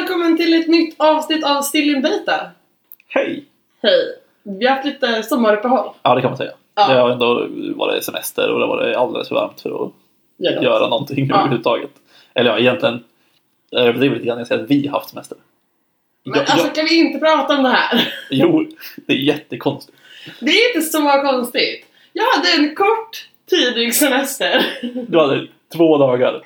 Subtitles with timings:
[0.00, 2.50] välkommen till ett nytt avsnitt av Still in Beta.
[3.08, 3.44] Hej!
[3.82, 4.14] Hej!
[4.42, 5.90] Vi har haft lite sommaruppehåll.
[6.02, 6.50] Ja, det kan man säga.
[6.74, 6.88] Ja.
[6.88, 9.92] Det har ändå varit semester och det var alldeles för varmt för att
[10.38, 11.36] Gör göra någonting Ja.
[11.38, 11.90] överhuvudtaget.
[12.34, 13.04] Eller ja, egentligen
[13.70, 15.38] jag överdriver lite grann när jag säger att vi har haft semester.
[16.24, 18.08] Men Jag- alltså jag- kan vi inte prata om det här?
[18.30, 18.66] Jo,
[19.06, 19.98] det är jättekonstigt.
[20.40, 21.86] Det är inte så konstigt.
[22.12, 24.66] Jag hade en kort, tidig semester.
[25.08, 25.46] Du hade
[25.76, 26.42] två dagar.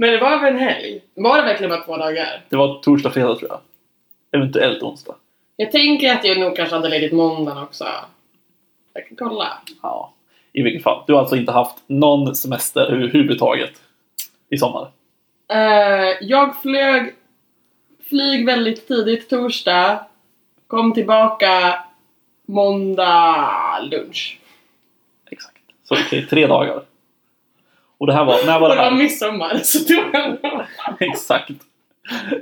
[0.00, 1.00] Men det var över en helg.
[1.14, 2.44] Var det verkligen bara två dagar?
[2.48, 3.60] Det var torsdag, fredag tror jag.
[4.40, 5.14] Eventuellt onsdag.
[5.56, 7.84] Jag tänker att jag nog kanske hade ledigt måndagen också.
[8.92, 9.58] Jag kan kolla.
[9.82, 10.12] Ja,
[10.52, 11.04] i vilket fall.
[11.06, 13.72] Du har alltså inte haft någon semester överhuvudtaget
[14.50, 14.88] i sommar.
[15.48, 17.14] Eh, jag flög
[18.08, 20.06] flyg väldigt tidigt torsdag.
[20.66, 21.84] Kom tillbaka
[22.46, 24.38] måndag lunch.
[25.30, 25.58] Exakt.
[25.84, 26.82] Så okej, tre dagar.
[27.98, 28.98] Och det här var, när var Och det det var här?
[28.98, 29.60] midsommar.
[29.64, 30.66] Så det var...
[31.00, 31.50] Exakt.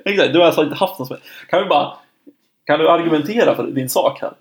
[0.04, 1.30] Exakt, du har alltså inte haft någon semester.
[1.48, 1.96] Kan vi bara...
[2.66, 4.32] Kan du argumentera för din sak här?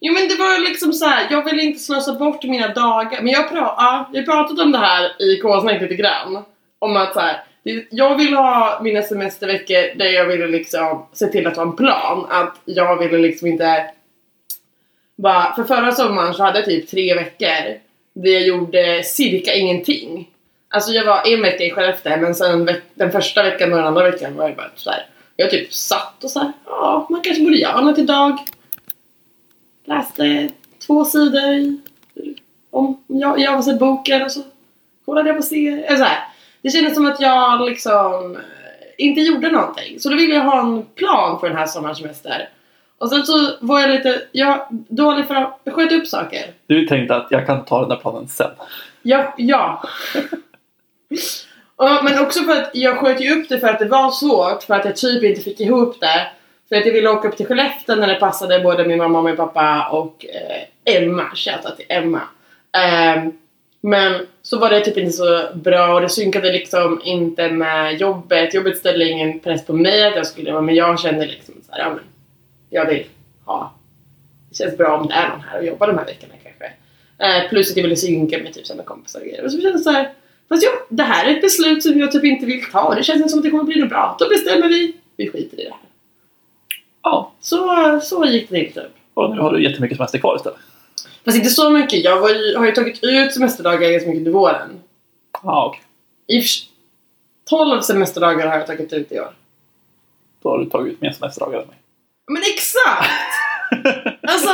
[0.00, 1.26] Jo men det var liksom så här.
[1.30, 3.22] jag vill inte slösa bort mina dagar.
[3.22, 6.44] Men jag, pra- ja, jag har pratat om det här i K-snack lite grann.
[6.78, 7.40] Om att så här,
[7.90, 12.26] jag vill ha mina semesterveckor där jag ville liksom se till att ha en plan.
[12.30, 13.90] Att jag ville liksom inte
[15.16, 17.78] bara, för förra sommaren så hade jag typ tre veckor
[18.14, 20.28] där jag gjorde cirka ingenting.
[20.72, 24.10] Alltså jag var en vecka i Skellefteå men sen den första veckan och den andra
[24.10, 25.06] veckan var jag bara så här.
[25.36, 28.38] Jag typ satt och så här, ja man kanske borde göra något idag.
[29.84, 30.48] Läste
[30.86, 31.76] två sidor
[32.70, 34.40] om jag, jag sett boken och så
[35.04, 35.96] kollade jag på serier.
[35.96, 36.18] Så här.
[36.62, 40.00] Det kändes som att jag liksom eh, inte gjorde någonting.
[40.00, 42.48] Så då ville jag ha en plan för den här sommarsemester.
[42.98, 46.52] Och sen så var jag lite jag, dålig för att jag sköt upp saker.
[46.66, 48.50] Du tänkte att jag kan ta den där planen sen.
[49.02, 49.82] Ja, ja.
[51.76, 54.62] Ja, men också för att jag sköt ju upp det för att det var svårt
[54.62, 56.26] för att jag typ inte fick ihop det.
[56.68, 59.24] För att jag ville åka upp till Skellefteå när det passade både min mamma och
[59.24, 61.24] min pappa och eh, Emma.
[61.34, 62.20] Shoutout till Emma.
[62.76, 63.24] Eh,
[63.80, 68.54] men så var det typ inte så bra och det synkade liksom inte med jobbet.
[68.54, 71.72] Jobbet ställde ingen press på mig att jag skulle vara men jag kände liksom så
[71.72, 72.04] här, ja men
[72.70, 73.04] jag vill
[73.44, 73.72] ha
[74.52, 76.72] det känns bra om det är någon här och jobbar de här veckorna kanske.
[77.18, 79.44] Eh, plus att jag ville synka med typ samma kompisar och grejer.
[79.44, 80.12] Och så kändes det så här,
[80.48, 83.02] fast jo, det här är ett beslut som jag typ inte vill ta och det
[83.02, 84.16] känns som att det kommer bli något bra.
[84.18, 85.78] Då bestämmer vi, vi skiter i det här.
[87.02, 88.86] Ja, Så, så gick det inte.
[89.14, 90.58] och nu har du jättemycket semester kvar istället.
[91.24, 92.04] Fast inte så mycket.
[92.04, 94.70] Jag ju, har ju tagit ut semesterdagar ganska mycket under våren.
[95.42, 96.42] Ja, okej.
[96.42, 96.68] Sig-
[97.48, 99.30] 12 semesterdagar har jag tagit ut i år.
[100.42, 101.76] Då har du tagit ut mer semesterdagar än mig.
[102.30, 103.10] Men exakt!
[104.28, 104.50] Alltså,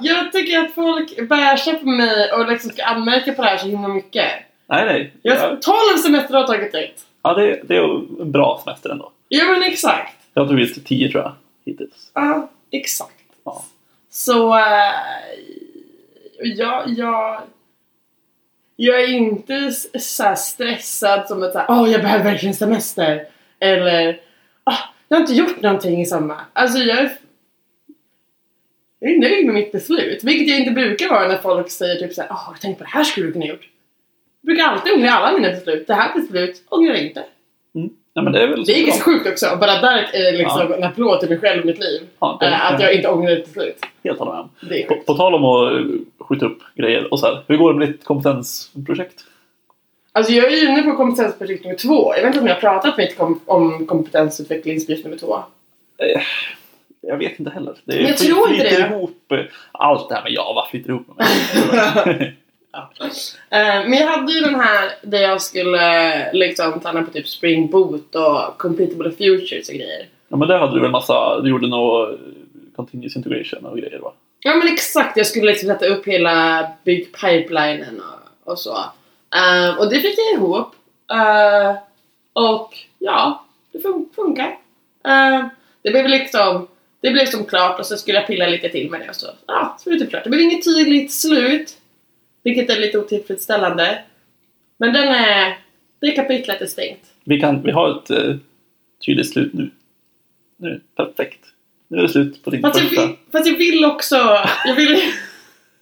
[0.00, 3.66] jag tycker att folk bärsar på mig och liksom ska anmärka på det här så
[3.66, 4.30] himla mycket.
[4.68, 5.12] Nej, nej.
[5.22, 7.04] Jag Ja, 12 semester har jag tagit ut.
[7.22, 9.12] ja det, det är en bra semester ändå.
[9.28, 10.14] Ja men exakt.
[10.34, 11.32] Jag har tagit tio tror jag,
[11.64, 12.10] hittills.
[12.14, 13.12] Ja, exakt.
[13.44, 13.64] Ja.
[14.10, 14.64] Så äh,
[16.42, 17.40] jag, jag,
[18.76, 23.26] jag är inte så stressad som att säga, åh jag behöver verkligen semester.
[23.60, 24.20] Eller,
[24.64, 26.40] ah, jag har inte gjort någonting i sommar.
[26.52, 27.10] Alltså jag är,
[28.98, 30.24] jag är nöjd med mitt beslut.
[30.24, 32.96] Vilket jag inte brukar vara när folk säger typ såhär, åh jag tänkte på det
[32.96, 33.68] här skulle du kunna gjort.
[34.40, 35.86] Jag brukar alltid ångra alla mina beslut.
[35.86, 37.24] Det här beslut ångrar jag inte.
[37.74, 37.90] Mm.
[38.12, 39.46] Ja, men det är väl Det är ganska sjukt också.
[39.60, 42.00] Bara där är liksom en applåd till mig själv i mitt liv.
[42.18, 43.76] Ja, det, Eh, att jag inte ångrar ett beslut.
[44.04, 47.42] helt håller med är På, på tal om att skjuta upp grejer och så här.
[47.46, 49.24] Hur går det med ditt kompetensprojekt?
[50.12, 52.14] Alltså jag är ju inne på kompetensprojekt nummer två.
[52.16, 55.36] Jag vet inte om jag har pratat med kom om kompetensutvecklingsprojekt nummer två.
[55.98, 56.22] Eh,
[57.00, 57.74] jag vet inte heller.
[57.84, 58.86] Det Men jag tror inte det.
[58.86, 59.38] ihop eh,
[59.72, 61.16] allt det här med Java flyter ihop med
[62.06, 62.36] mig.
[63.50, 67.70] Eh, men jag hade ju den här där jag skulle liksom träna på typ Spring
[67.70, 70.06] Boot och Completable Futures och grejer.
[70.28, 72.20] ja, men där hade du väl massa, du gjorde något
[72.76, 74.12] continuous integration och grejer va?
[74.40, 78.00] Ja men exakt, jag skulle liksom sätta upp hela byggpipelinen
[78.44, 78.76] och, och så.
[79.34, 80.74] Eh, och det fick jag ihop.
[81.12, 81.76] Eh,
[82.32, 84.58] och ja, det fun- funkar.
[85.06, 85.46] Eh,
[85.82, 86.68] det blev liksom
[87.00, 89.26] det blev som klart och så skulle jag pilla lite till med det och så,
[89.46, 90.24] ja, så blev det typ klart.
[90.24, 91.70] Det blev inget tydligt slut,
[92.42, 93.98] vilket är lite otillfredsställande.
[94.76, 95.58] Men den är,
[96.00, 97.00] det kapitlet är stängt.
[97.24, 98.36] Vi, kan, vi har ett eh,
[99.06, 99.70] tydligt slut nu.
[100.56, 101.40] Nu, perfekt.
[101.88, 103.06] Nu är det slut på din Fast jag, första.
[103.06, 104.16] vill, fast jag vill också,
[104.64, 104.98] jag vill,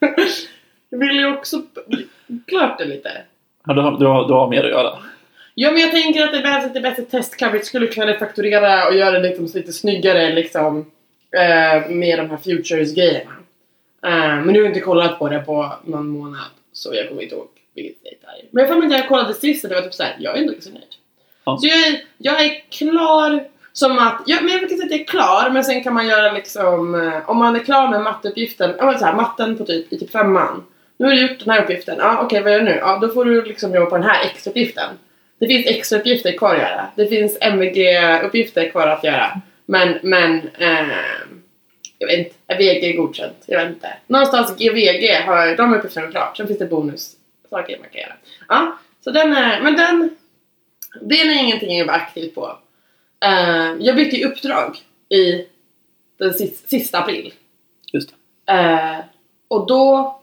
[0.90, 1.62] jag vill ju också
[2.46, 3.10] klart det lite.
[3.66, 4.98] Ja, du, har, du, har, du har mer att göra.
[5.54, 7.64] Ja men jag tänker att det behövs lite bättre testcoverage.
[7.64, 10.90] Skulle kunna refaktorera och göra det liksom lite snyggare liksom.
[11.36, 13.30] Eh, med de här futures-grejerna.
[14.06, 16.50] Eh, men nu har jag inte kollat på det på någon månad.
[16.72, 18.48] Så jag kommer inte ihåg vilket dejt det är.
[18.50, 20.40] Men jag får mig att jag kollade sist och det var typ såhär, jag är
[20.40, 20.94] ändå ganska nöjd.
[21.44, 21.58] Ja.
[21.60, 23.48] Så jag är, jag är klar.
[23.72, 26.06] Som att, ja, men jag vet inte att jag är klar, men sen kan man
[26.06, 29.64] göra liksom, eh, om man är klar med matteuppgiften, ja men så här, matten på
[29.64, 30.64] typ, i typ femman.
[30.96, 32.76] Nu har du gjort den här uppgiften, ja okej vad gör du nu?
[32.80, 34.88] Ja då får du liksom jobba på den här extra uppgiften.
[35.38, 36.86] Det finns extra uppgifter kvar att göra.
[36.96, 39.40] Det finns MVG-uppgifter kvar att göra.
[39.66, 40.86] Men, men, eh,
[41.98, 43.44] jag vet inte, är VG godkänt?
[43.46, 43.88] Jag vet inte.
[44.06, 48.12] Någonstans GVG har de uppgifterna klart, sen finns det bonussaker man kan göra.
[48.48, 50.16] Ja, så den är, men den,
[51.00, 52.58] det är ingenting jag var aktiv på.
[53.24, 54.76] Eh, jag bytte ju uppdrag
[55.08, 55.46] i
[56.18, 57.34] den sis- sista april.
[57.92, 58.14] Just
[58.44, 58.52] det.
[58.52, 58.98] Eh,
[59.48, 60.16] och då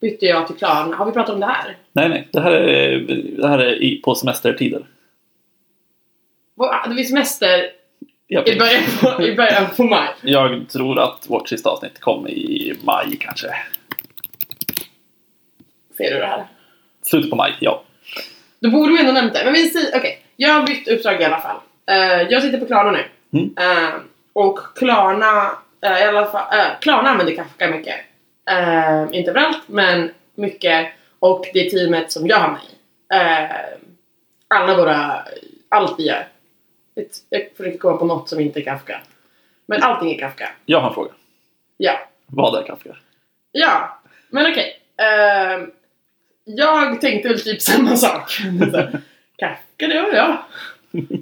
[0.00, 0.96] bytte jag till Klarna.
[0.96, 1.76] Har vi pratat om det här?
[1.92, 2.28] Nej, nej.
[2.32, 2.98] Det här är,
[3.38, 4.86] det här är i, på semestertider.
[6.88, 7.70] Det blir semester
[8.26, 10.08] Jag, i början på, i början på maj.
[10.22, 13.46] jag tror att vårt sista avsnitt kom i maj kanske.
[15.96, 16.46] Ser du det här?
[17.02, 17.82] Slutet på maj, ja.
[18.60, 19.44] Då borde vi ändå nämnt det.
[19.44, 20.22] Men vi säger, okej.
[20.36, 21.56] Jag har bytt uppdrag i alla fall.
[21.86, 23.04] Eh, jag sitter på Klarna nu.
[23.32, 23.54] Mm.
[23.58, 23.94] Eh,
[24.32, 25.52] och Klarna,
[25.84, 27.96] eh, i alla fall, eh, Klarna använder Kafka mycket.
[29.12, 30.92] Inte överallt, men mycket.
[31.18, 32.74] Och det är teamet som jag hamnar i.
[34.48, 35.22] Alla våra,
[35.68, 36.26] allt vi gör.
[37.30, 39.00] Jag försöker komma på något som inte är Kafka.
[39.66, 40.48] Men allting är Kafka.
[40.66, 41.10] Jag har en fråga.
[41.76, 41.98] Ja.
[42.26, 42.96] Vad är Kafka?
[43.52, 43.98] Ja,
[44.30, 44.80] men okej.
[44.96, 45.70] Ehm,
[46.44, 48.32] jag tänkte väl typ samma sak.
[49.36, 50.36] Kafka, det har jag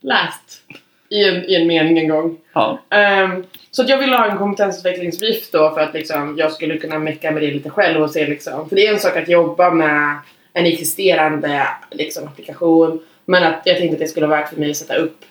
[0.00, 0.62] läst
[1.08, 2.38] i en, i en mening en gång.
[2.52, 2.78] Ja.
[2.90, 6.98] Ehm, så att jag ville ha en kompetensutvecklingsuppgift då för att liksom, jag skulle kunna
[6.98, 8.68] mecka med det lite själv och se liksom.
[8.68, 10.18] För det är en sak att jobba med
[10.52, 13.00] en existerande liksom, applikation.
[13.26, 15.24] Men att jag tänkte att det skulle vara värt för mig att sätta upp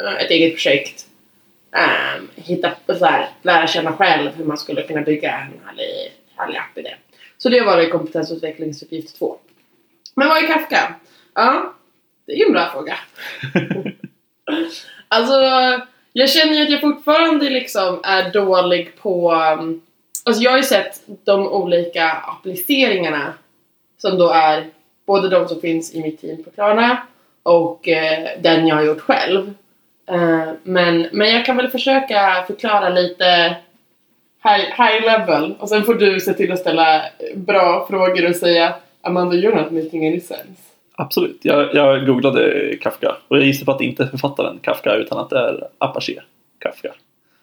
[0.00, 1.06] eh, ett eget projekt.
[1.72, 6.58] Um, hitta, så här, lära känna själv hur man skulle kunna bygga en härlig, härlig
[6.58, 6.94] app i det.
[7.38, 9.36] Så det var det kompetensutvecklingsuppgift två.
[10.14, 10.94] Men vad är Kafka?
[11.34, 11.74] Ja,
[12.26, 12.96] det är ju en bra fråga.
[15.08, 15.34] Alltså,
[16.12, 19.32] jag känner ju att jag fortfarande liksom är dålig på...
[19.32, 19.80] Ehm,
[20.24, 23.34] alltså jag har ju sett de olika appliceringarna
[23.98, 24.70] som då är
[25.06, 27.06] både de som finns i mitt team på Klarna
[27.44, 29.54] och eh, den jag har gjort själv.
[30.06, 33.56] Eh, men, men jag kan väl försöka förklara lite
[34.44, 37.02] high, high level och sen får du se till att ställa
[37.34, 40.62] bra frågor och säga Amanda, you're not making any sense.
[40.96, 41.40] Absolut.
[41.42, 45.18] Jag, jag googlade Kafka och jag gissar på att det inte är författaren Kafka utan
[45.18, 46.22] att det är Apache
[46.58, 46.92] Kafka.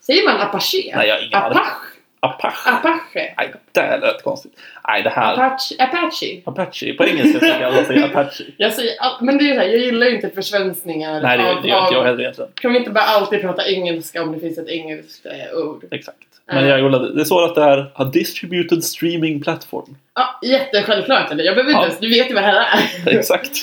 [0.01, 0.91] Säger man Apache?
[0.95, 1.37] Nej, jag har ingen.
[1.37, 1.90] Apache?
[2.23, 2.69] Apache?
[2.69, 3.33] Apache?
[3.37, 4.51] Nej, det lät konstigt.
[4.87, 5.33] Nej, det här...
[5.33, 5.75] Apache?
[5.79, 6.41] Apache?
[6.45, 6.93] Apache.
[6.93, 8.43] På engelska så kan jag säga Apache.
[8.57, 11.67] Jag säger, men det är här, jag gillar ju inte försvenskningar Nej, det gör det
[11.67, 12.51] gör inte jag heller egentligen.
[12.61, 15.83] Kan vi inte bara alltid prata engelska om det finns ett engelskt eh, ord?
[15.91, 16.17] Exakt.
[16.45, 17.13] Men jag googlade.
[17.15, 19.95] Det står att det är a distributed streaming platform.
[20.15, 21.43] Ja, jättesjälvklart eller?
[21.43, 21.85] Jag behöver inte Ja.
[21.87, 23.17] ens, du vet ju vad det här är.
[23.19, 23.57] Exakt.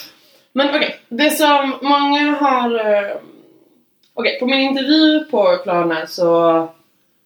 [0.52, 2.74] Men okej, det som många har...
[2.74, 3.16] eh,
[4.14, 6.68] Okej, på min intervju på Klarna så,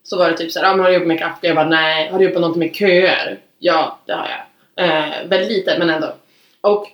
[0.03, 1.47] så var det typ såhär, ah, har du jobbat med kaffe?
[1.47, 2.09] Jag bara nej.
[2.09, 3.39] Har du jobbat något med köer?
[3.59, 4.43] Ja, det har jag.
[4.87, 6.15] Eh, väldigt lite, men ändå.
[6.61, 6.87] Och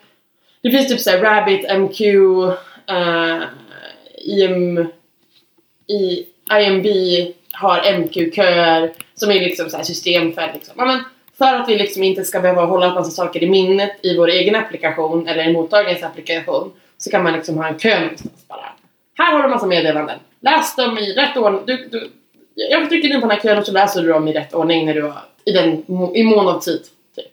[0.62, 2.00] det finns typ såhär Rabbit, MQ,
[2.86, 3.42] eh,
[4.18, 4.78] IM,
[5.86, 6.26] i,
[6.60, 6.86] IMB
[7.52, 11.04] har MQ-köer som är liksom så här system för liksom, ja, men
[11.38, 14.28] för att vi liksom inte ska behöva hålla en massa saker i minnet i vår
[14.28, 18.72] egen applikation eller i mottagarens applikation så kan man liksom ha en kö någonstans bara.
[19.18, 20.18] Här har du massa meddelanden.
[20.40, 21.62] Läs dem i rätt ordning.
[21.66, 22.10] Du, du,
[22.70, 24.86] jag trycker in på den här kön och så läser du dem i rätt ordning
[24.86, 25.84] när du har, i, den,
[26.16, 26.82] i mån av tid.
[27.16, 27.26] Typ.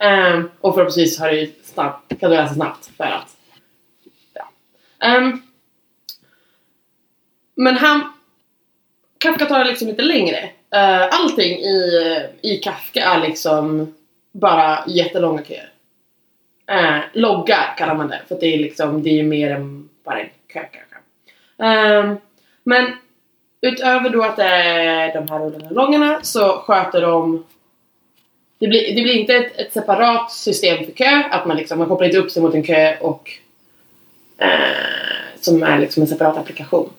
[0.00, 3.36] Um, och förhoppningsvis har du snabbt, kan du läsa snabbt för att
[4.34, 4.48] ja.
[5.16, 5.42] Um,
[7.54, 8.12] men han
[9.18, 10.42] Kafka tar det liksom lite längre.
[10.76, 13.94] Uh, allting i, i Kafka är liksom
[14.32, 15.72] bara jättelånga köer.
[16.72, 20.28] Uh, loggar kallar man det, för det är liksom, det är mer än bara en
[20.48, 20.96] kö kanske.
[21.58, 22.16] Ehm,
[22.64, 22.92] men
[23.60, 27.44] utöver då att det är de här rullande långarna så sköter de
[28.58, 31.88] det blir, det blir inte ett, ett separat system för kö, att man liksom man
[31.88, 33.30] kopplar inte upp sig mot en kö och
[34.38, 34.48] eh,
[35.40, 36.90] som är liksom en separat applikation.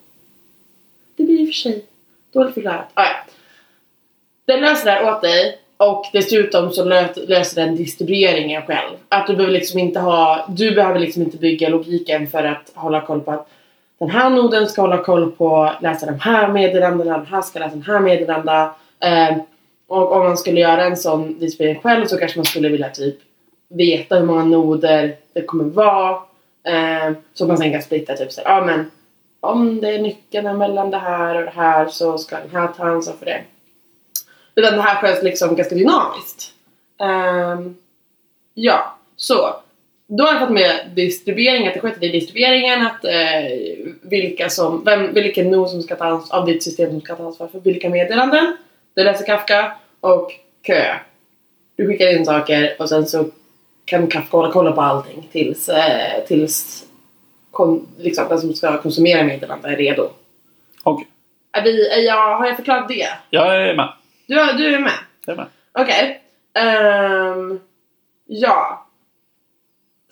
[1.16, 1.86] Det blir i och för sig
[2.34, 2.88] dåligt förklarat.
[2.94, 3.16] Ah, ja.
[4.46, 8.98] Den löser det här åt dig och dessutom så lö- löser den distribueringen själv.
[9.10, 13.02] Att du behöver liksom inte ha, du behöver liksom inte bygga logiken för att hålla
[13.02, 13.50] koll på att
[14.00, 17.76] den här noden ska hålla koll på läsa de här meddelandena, den här ska läsa
[17.76, 18.76] den här meddelanda.
[19.00, 19.38] Eh,
[19.88, 23.16] och om man skulle göra en sån display själv så kanske man skulle vilja typ
[23.70, 26.16] veta hur många noder det kommer vara.
[26.64, 28.92] Eh, så man sen kan splitta typ såhär, ja men
[29.40, 32.84] om det är nyckeln mellan det här och det här så ska den här ta
[32.84, 33.44] ansvar för det.
[34.56, 36.52] Utan det här sköts liksom ganska dynamiskt.
[37.02, 37.60] Eh,
[38.54, 39.56] ja, så
[40.08, 43.58] då har jag fått med distribuering, att det sköter i distribueringen, att eh,
[44.02, 47.26] vilka som, vem, vilken nod som ska ta ansvar, av ditt system som ska ta
[47.26, 48.58] ansvar för vilka meddelanden.
[48.96, 50.96] Det läser Kafka och kö.
[51.76, 53.26] Du skickar in saker och sen så
[53.86, 56.86] kan Kafka hålla kolla på allting tills, eh, tills
[57.52, 60.10] kon, liksom, den som ska konsumera meddelandet är redo.
[60.84, 61.08] Okej.
[61.52, 63.08] Är vi, är jag, har jag förklarat det?
[63.30, 63.94] Jag är med.
[64.26, 64.92] Du, du är med?
[65.26, 65.48] Jag är med.
[65.72, 66.22] Okej.
[66.54, 67.60] Ehm,
[68.26, 68.87] ja.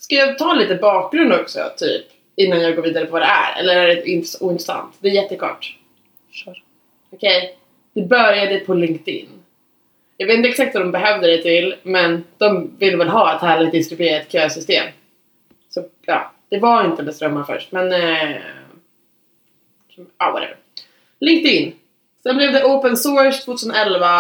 [0.06, 2.06] Ska jag ta lite bakgrund också, typ?
[2.36, 3.60] Innan jag går vidare på vad det är?
[3.60, 4.94] Eller är det int- ointressant?
[5.00, 5.76] Det är jättekort.
[6.32, 6.64] Kör.
[7.10, 7.58] Okej?
[7.94, 9.30] Det började på LinkedIn.
[10.18, 13.42] Jag vet inte exakt vad de behövde det till, men de ville väl ha ett
[13.42, 14.86] härligt distribuerat kösystem.
[15.70, 17.92] Så ja, det var inte med strömmar först, men...
[17.92, 18.38] Eh,
[20.18, 20.58] ja, whatever.
[21.20, 21.76] LinkedIn.
[22.24, 24.20] Sen blev det open source 2011.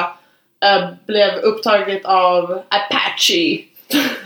[0.65, 3.63] eh, blev upptaget av Apache.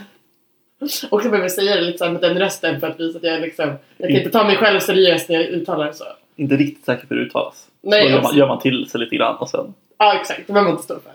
[1.10, 3.24] Och jag behöver säga det lite så här med den rösten för att visa att
[3.24, 3.72] jag liksom...
[3.96, 6.04] Jag kan inte ta mig själv seriöst när jag uttalar det så.
[6.36, 7.66] Inte riktigt säker på hur det uttalas.
[7.80, 9.74] Nej, så gör man, gör man till sig lite grann och sen...
[9.98, 10.46] Ja, exakt.
[10.46, 11.12] Det behöver man inte stå för.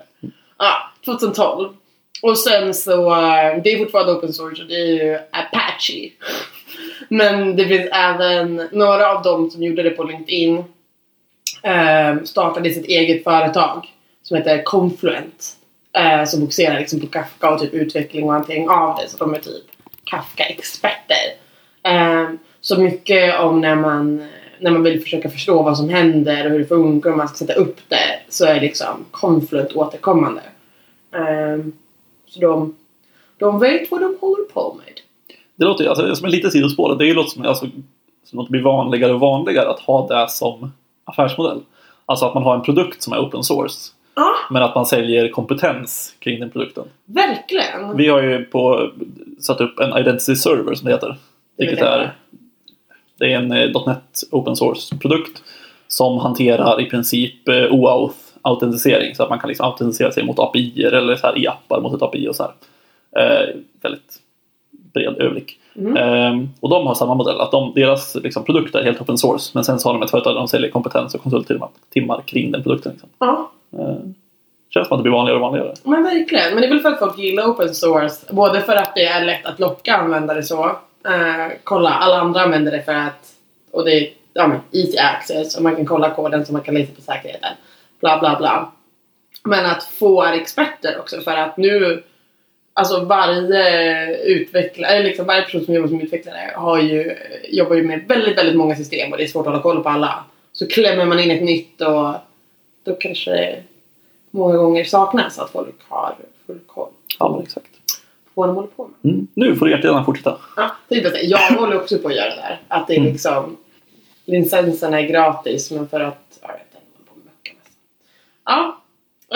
[0.57, 1.73] Ja, 2012.
[2.21, 6.09] Och sen så, eh, det är fortfarande open source och det är ju Apache.
[7.09, 10.63] Men det finns även några av dem som gjorde det på LinkedIn
[11.63, 13.93] eh, startade sitt eget företag
[14.23, 15.55] som heter Confluent.
[15.95, 19.09] Eh, som fokuserar liksom på Kafka och typ utveckling och hantering av det.
[19.09, 19.63] Så de är typ
[20.03, 21.25] Kafka-experter.
[21.83, 22.29] Eh,
[22.61, 24.27] så mycket om när man,
[24.59, 27.37] när man vill försöka förstå vad som händer och hur det funkar och man ska
[27.37, 30.41] sätta upp det så är liksom Confluent återkommande.
[31.15, 31.65] Eh,
[32.27, 32.75] så de,
[33.37, 34.93] de vet vad de håller på med.
[35.55, 37.65] Det låter ju, alltså, som en liten sidospår, det är ju något som, alltså,
[38.23, 40.71] som något blir vanligare och vanligare att ha det som
[41.05, 41.61] affärsmodell.
[42.05, 43.94] Alltså att man har en produkt som är open source.
[44.15, 46.83] Ja, Men att man säljer kompetens kring den produkten.
[47.05, 47.97] verkligen.
[47.97, 48.91] Vi har ju på,
[49.39, 51.07] satt upp en Identity Server som det heter.
[51.07, 51.15] Det
[51.65, 52.11] Vilket jag är,
[53.19, 55.43] det är en eh, .NET Open Source-produkt
[55.87, 60.39] som hanterar i princip eh, OAuth autentisering så att man kan liksom autentisera sig mot
[60.39, 62.53] API eller så här i appar mot ett API och så här.
[63.21, 64.19] Eh, väldigt
[64.93, 65.59] bred överblick.
[65.75, 65.97] Mm.
[65.97, 69.51] Eh, och de har samma modell, att de, deras liksom, produkt är helt open source
[69.53, 72.51] men sen så har de ett företag där de säljer kompetens och konsulttimmar timmar kring
[72.51, 72.91] den produkten.
[72.91, 73.09] Liksom.
[73.19, 73.97] Ja, Eh, Eh,
[74.69, 75.73] känns som att det blir vanligare och vanligare.
[75.83, 76.53] men verkligen.
[76.53, 78.33] Men det är väl för att folk gillar open source.
[78.33, 80.65] Både för att det är lätt att locka användare så.
[81.05, 83.31] Eh, kolla, alla andra använder det för att...
[83.71, 86.73] Och det är ja, men, easy access och man kan kolla koden så man kan
[86.75, 87.53] läsa på säkerheten.
[87.99, 88.71] Bla bla bla.
[89.43, 92.03] Men att få är experter också för att nu...
[92.77, 97.15] Alltså varje utvecklare, eller liksom varje person som jobbar som utvecklare har ju,
[97.49, 99.89] jobbar ju med väldigt, väldigt många system och det är svårt att hålla koll på
[99.89, 100.23] alla.
[100.53, 102.13] Så klämmer man in ett nytt och
[102.85, 103.63] då kanske det
[104.31, 106.15] många gånger saknas att folk har
[106.47, 106.89] full koll
[107.19, 107.69] Ja, men exakt.
[108.35, 109.13] på de håller på med.
[109.13, 109.27] Mm.
[109.33, 110.37] Nu får du jättegärna fortsätta.
[110.55, 110.71] Ja,
[111.23, 112.61] jag håller också på att göra det där.
[112.67, 113.11] Att det är Mm.
[113.11, 113.57] liksom
[114.25, 117.77] licenserna är gratis men för att jag vet inte, på mest.
[118.45, 118.81] Ja.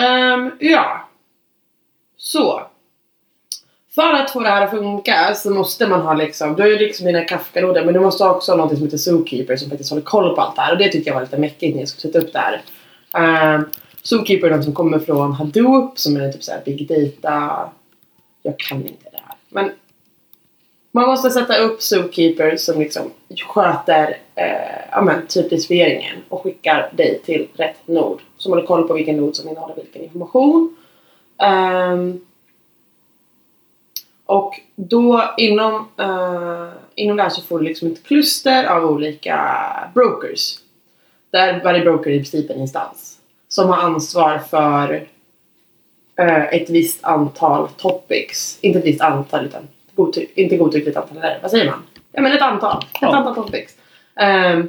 [0.02, 1.08] Ehm, ja.
[2.16, 2.62] Så.
[3.94, 6.78] För att få det här att funka så måste man ha liksom, du har ju
[6.78, 10.02] liksom dina Kafka-noder men du måste också ha något som heter Zookeeper som faktiskt håller
[10.02, 12.12] koll på allt det här och det tyckte jag var lite mäckigt när jag skulle
[12.12, 12.62] sätta upp det här.
[13.18, 13.64] Ehm,
[14.02, 17.68] zookeeper är de som kommer från Hadoop som är typ såhär big data.
[18.42, 19.36] Jag kan inte det här.
[19.48, 19.70] Men
[20.92, 23.10] man måste sätta upp Zookeeper som liksom
[23.48, 28.20] sköter eh, ja, men, typ isoleringen och skickar dig till rätt nod.
[28.36, 30.76] Som håller koll på vilken nod som innehåller vilken information.
[31.92, 32.26] Um,
[34.26, 39.38] och då inom, uh, inom det här så får du liksom ett kluster av olika
[39.94, 40.59] brokers.
[41.30, 43.18] Där varje broker i princip en instans.
[43.48, 45.08] Som har ansvar för
[46.18, 48.58] eh, ett visst antal topics.
[48.60, 51.16] Inte ett visst antal utan godty- inte godtyckligt antal.
[51.16, 51.82] Eller, vad säger man?
[52.12, 52.82] Ja men ett antal.
[52.94, 53.16] Ett Ja.
[53.16, 53.74] antal topics.
[54.16, 54.68] Ehm,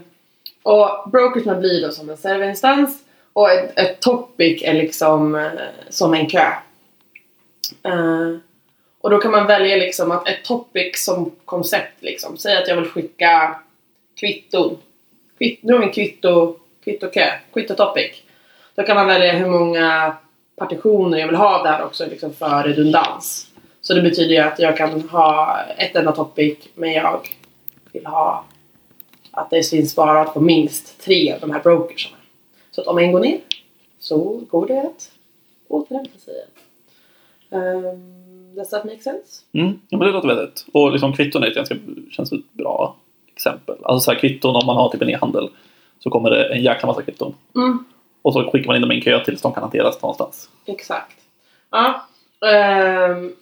[0.63, 3.03] och brokersna blir då som en serverinstans.
[3.33, 5.49] Och ett, ett topic är liksom eh,
[5.89, 6.47] som en kö.
[7.83, 8.35] Eh,
[9.01, 12.37] och då kan man välja liksom att ett topic som koncept liksom.
[12.37, 13.59] Säg att jag vill skicka
[14.19, 14.77] kvitton.
[15.41, 18.23] Kvitt, nu har vi en kvitto, kvittokö, kvittotopic.
[18.75, 20.15] Då kan man välja hur många
[20.55, 23.51] partitioner jag vill ha där också liksom för redundans.
[23.81, 27.27] Så det betyder ju att jag kan ha ett enda topic men jag
[27.91, 28.45] vill ha
[29.31, 32.17] att det finns sparat på minst tre av de här brokersarna.
[32.71, 33.39] Så att om en går ner
[33.99, 35.11] så går det att
[35.67, 36.45] återhämta sig.
[37.49, 39.43] Um, does that make sense?
[39.53, 39.79] Mm.
[39.89, 40.65] Ja, men det låter väldigt.
[40.73, 41.75] Och liksom kvitton är ett ganska
[42.11, 42.95] känns ett bra
[43.41, 43.75] exempel.
[43.83, 45.49] Alltså så här, kvitton om man har typ en e-handel
[45.99, 47.35] så kommer det en jäkla massa kvitton.
[47.55, 47.85] Mm,
[48.21, 50.49] Och så skickar man in dem i en kö tills de kan hanteras någonstans.
[50.65, 51.17] exakt.
[51.71, 52.07] Ja.
[52.47, 53.33] ehm,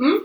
[0.00, 0.20] mm.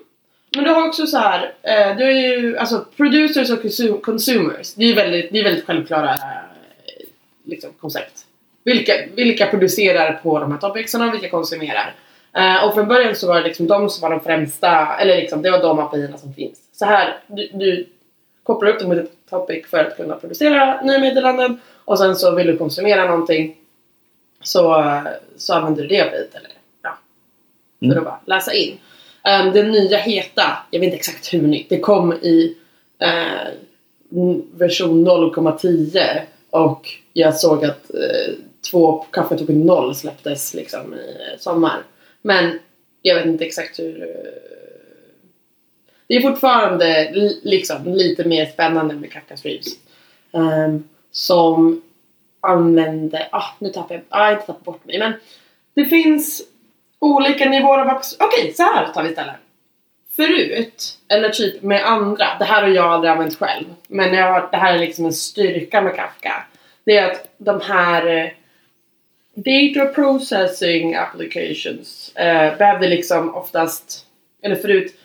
[0.56, 4.74] men du har också så här, eh, du är ju, alltså producers och consum- consumers,
[4.74, 7.06] det är ju väldigt, det är väldigt självklara eh,
[7.44, 8.25] liksom, koncept.
[8.64, 11.94] Vilka, vilka producerar på de här topicsarna och vilka konsumerar.
[12.34, 15.42] Eh, och från början så var det liksom de som var de främsta, eller liksom
[15.42, 16.60] det var de API som finns.
[16.75, 17.88] Så här, du, du
[18.44, 22.36] kopplar upp dem mot ett topic för att kunna producera nya meddelanden och sen så
[22.36, 23.58] vill du konsumera någonting
[24.44, 25.01] så, eh,
[25.38, 26.50] så använder du det API eller
[26.84, 26.98] ja,
[27.79, 27.98] för Mm.
[27.98, 28.77] att bara läsa in.
[29.44, 32.58] Um, det nya heta, jag vet inte exakt hur nytt, det kom i
[33.00, 33.48] eh,
[34.53, 38.34] version 0,10 och jag såg att eh,
[38.72, 41.84] två Kaffe tog noll släpptes liksom i eh, sommar.
[42.22, 42.60] Men
[43.01, 44.15] jag vet inte exakt hur...
[46.07, 47.12] Det är fortfarande
[47.43, 49.67] liksom lite mer spännande med Kafka Streams.
[50.31, 51.81] Um, som
[52.41, 53.27] använder...
[53.31, 54.03] Ah, nu tappar jag...
[54.09, 55.00] Ah, inte tappat bort mig.
[55.00, 55.13] Men
[55.74, 56.41] det finns
[57.00, 57.88] olika nivåer av...
[57.88, 59.35] abs- Okej, så här tar vi istället.
[60.15, 64.50] Förut, eller typ med andra, det här har jag aldrig använt själv, men jag har,
[64.51, 66.45] det här är liksom en styrka med Kafka.
[66.83, 68.29] Det är att de här eh,
[69.35, 74.05] data processing applications eh, behövde liksom oftast,
[74.41, 74.95] eller förut,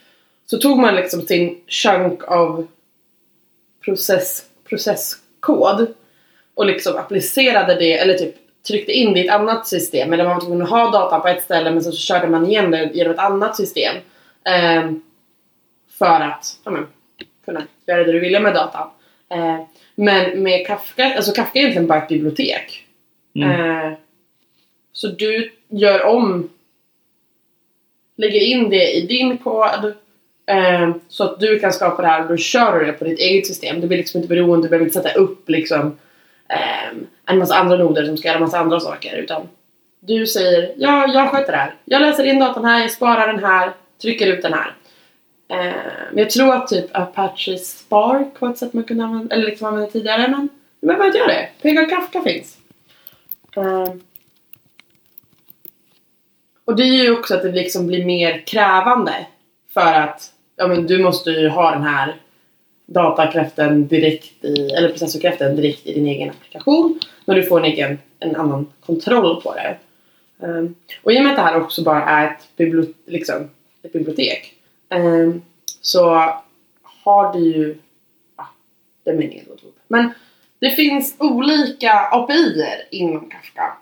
[0.50, 2.66] så tog man liksom sin chunk av
[3.84, 5.94] process, processkod
[6.54, 8.34] och liksom applicerade det eller typ
[8.68, 10.12] tryckte in det i ett annat system.
[10.12, 12.70] Eller man var tvungen att ha datan på ett ställe men så körde man igen
[12.70, 13.96] det genom ett annat system.
[14.44, 15.02] Ehm,
[15.98, 16.86] för att ja, men,
[17.44, 18.90] kunna göra det du ville med datan.
[19.28, 19.60] Eh,
[19.94, 22.86] men med Kafka, alltså Kafka är egentligen bara ett bibliotek.
[23.34, 23.50] Mm.
[23.50, 23.92] Eh,
[24.92, 26.50] så du gör om,
[28.16, 29.92] lägger in det i din kod eh,
[30.50, 33.18] Ehm, så att du kan skapa det här och då kör du det på ditt
[33.18, 33.80] eget system.
[33.80, 35.98] Du blir liksom inte beroende, du behöver inte sätta upp liksom
[36.48, 39.48] ehm, en massa andra noder som ska göra en massa andra saker utan
[40.00, 41.74] du säger ja, jag sköter det här.
[41.84, 44.74] Jag läser in datan här, jag sparar den här, trycker ut den här.
[45.48, 45.72] Ehm,
[46.10, 49.66] men jag tror att typ Apache Spark var ett sätt man kunde använda, eller liksom
[49.66, 50.48] använda tidigare men
[50.80, 51.48] du behöver inte göra det.
[51.62, 52.56] Pega Kafka finns.
[56.64, 59.26] Och det är ju också att det liksom blir mer krävande
[59.74, 62.16] för att ja, men du måste ju ha den här
[62.86, 67.98] datakräften direkt i, eller processorkräften direkt i din egen applikation när du får en egen,
[68.18, 69.78] en annan kontroll på det.
[70.38, 73.50] Um, och i och med att det här också bara är ett, bibliotek, liksom,
[73.82, 74.54] ett bibliotek
[74.94, 75.42] um,
[75.80, 76.04] så
[76.82, 77.78] har du ju,
[78.36, 78.48] ja,
[79.04, 79.78] det är meningen att upp.
[79.88, 80.12] Men
[80.58, 83.76] det finns olika APIer inom Kafka.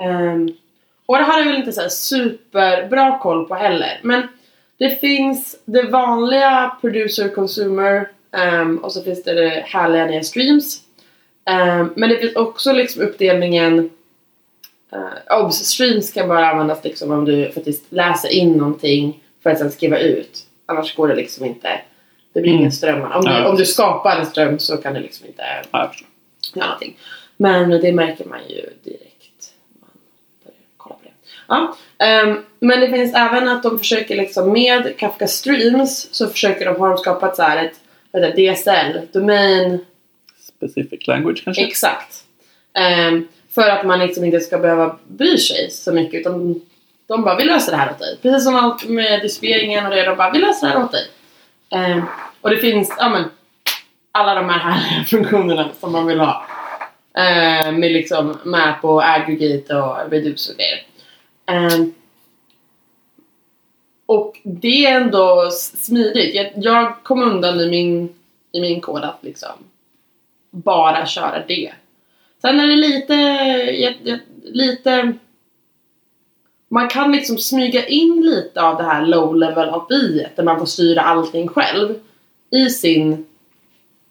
[0.00, 0.56] Um,
[1.06, 4.00] och det här är väl inte så här superbra koll på heller.
[4.02, 4.28] Men
[4.78, 10.80] det finns det vanliga producer consumer ehm, och så finns det det härliga nya streams.
[11.44, 13.90] Ehm, men det finns också liksom uppdelningen
[14.94, 19.58] uh, obs, streams kan bara användas liksom om du faktiskt läser in någonting för att
[19.58, 20.46] sen skriva ut.
[20.66, 21.80] Annars går det liksom inte.
[22.32, 22.60] Det blir Mm.
[22.60, 23.02] ingen ström.
[23.12, 25.92] Om du, Ja, om du skapar en ström så kan du liksom inte Ja,
[26.54, 26.96] göra någonting.
[27.36, 29.52] Men det märker man ju direkt.
[29.80, 29.90] Man
[30.44, 31.10] börjar kolla på det.
[31.48, 36.64] Ja, ehm, men det finns även att de försöker liksom med Kafka Streams så försöker
[36.64, 37.80] de, har de skapat så här ett
[38.14, 39.84] heter det, DSL, Domain
[40.38, 41.66] Specific language kanske?
[41.66, 42.24] Exakt.
[42.78, 46.60] Ehm, för att man liksom inte ska behöva bry sig så mycket utan
[47.06, 48.18] de bara vi löser det här åt dig.
[48.22, 51.08] Precis som allt med distribueringen och det, de bara vi löser det här åt dig.
[51.70, 52.02] Ehm,
[52.40, 53.24] och det finns, ja men,
[54.12, 56.46] alla de här härliga funktionerna som man vill ha.
[57.18, 60.82] Ehm, med liksom map och aggregate och reduce och grejer.
[61.46, 61.94] Ehm,
[64.06, 66.34] och det är ändå smidigt.
[66.34, 68.14] Jag, jag kom undan i min,
[68.52, 69.50] i min kod att liksom
[70.50, 71.72] bara köra det.
[72.42, 73.14] Sen är det lite,
[73.80, 75.12] jag- jag- lite
[76.68, 80.66] man kan liksom smyga in lite av det här low level API där man får
[80.66, 81.94] styra allting själv
[82.50, 83.26] i sin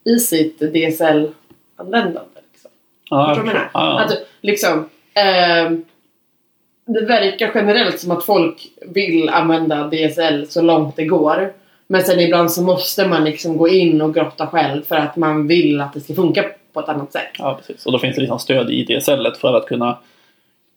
[0.04, 2.40] i sitt DSL-användande.
[2.52, 2.72] Liksom.
[3.10, 3.64] Jag Förstår du vad jag förstår.
[3.64, 3.70] menar?
[3.74, 5.86] Ja, Att liksom ehm,
[6.86, 11.54] det verkar generellt som att folk vill använda DSL så långt det går.
[11.88, 15.48] Men sen ibland så måste man liksom gå in och grotta själv för att man
[15.48, 17.30] vill att det ska funka på ett annat sätt.
[17.38, 17.86] ja, precis.
[17.86, 19.98] Och då finns det liksom stöd i DSL för att kunna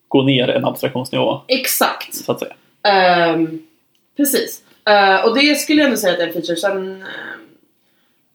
[0.08, 2.14] gå ner en abstraktionsnivå, Exakt!
[2.14, 2.54] så att säga.
[2.82, 3.62] Ehm,
[4.16, 4.62] precis.
[4.88, 6.56] Eh, och det skulle jag ändå säga att det är en feature.
[6.56, 7.02] Sen ehm,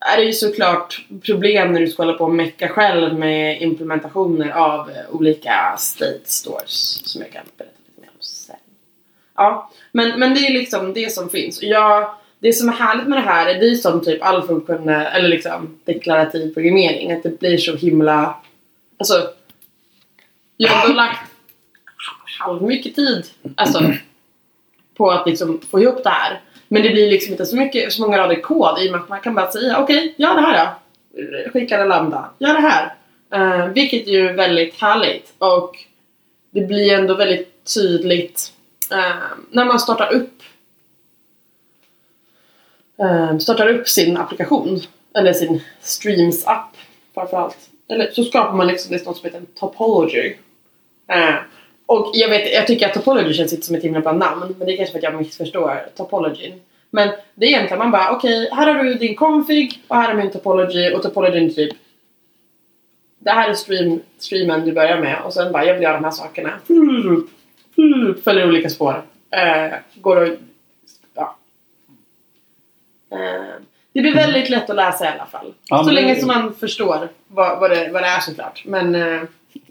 [0.02, 4.50] är det ju såklart problem när du ska hålla på och mecka själv med implementationer
[4.50, 8.56] av eh, olika state stores som jag kan berätta lite mer om sen.
[9.36, 11.64] Ja, men, men det är liksom det som finns.
[11.64, 15.06] Jag, det som är härligt med det här är det är som typ all funktionell
[15.06, 18.36] eller liksom deklarativ programmering, att det blir så himla...
[18.98, 19.30] Alltså,
[20.58, 21.32] jag har ändå lagt
[22.40, 23.94] halv mycket tid alltså,
[24.98, 26.42] på att liksom få ihop det här.
[26.74, 29.10] Men det blir liksom inte så mycket, så många rader kod i och med att
[29.10, 31.52] man kan bara säga okej, gör det här då.
[31.52, 32.30] Skicka en lambda.
[32.40, 32.96] Gör det här.
[33.36, 35.86] Uh, vilket ju är väldigt härligt och
[36.52, 38.54] det blir ändå väldigt tydligt
[38.94, 40.44] uh, när man startar upp
[43.02, 44.82] uh, startar upp sin applikation
[45.16, 46.78] eller sin Streams-app
[47.14, 47.58] framförallt.
[47.88, 50.36] Eller så skapar man liksom det som heter en topology.
[51.14, 51.36] Uh,
[51.92, 54.68] och jag, vet, jag tycker att topology känns inte som ett himla bra namn men
[54.68, 56.62] det är kanske för att jag missförstår topologin.
[56.90, 60.10] Men det är egentligen man bara okej, okay, här har du din config och här
[60.10, 61.74] är min topology och topologin typ
[63.20, 66.04] det här är stream, streamen du börjar med och sen bara jag vill göra de
[66.04, 66.60] här sakerna.
[68.24, 69.04] Följer olika spår.
[69.32, 70.38] Eh, går och...
[71.14, 71.38] Ja.
[73.12, 73.56] Eh,
[73.94, 75.54] det blir väldigt lätt att läsa i alla fall.
[75.70, 78.64] Ja, så men länge som man förstår vad, vad, det, vad det är såklart.
[78.66, 79.22] Men, eh,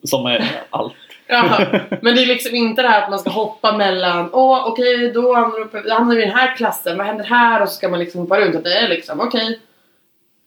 [0.03, 0.95] Som är allt.
[1.31, 1.81] Ja.
[2.03, 5.35] Men det är liksom inte det här att man ska hoppa mellan Åh okej då
[5.35, 7.63] hamnar du uppe- då hamnar vi i den här klassen, vad händer här?
[7.63, 8.57] Och så ska man liksom hoppa runt.
[8.57, 9.59] Att det är liksom okej.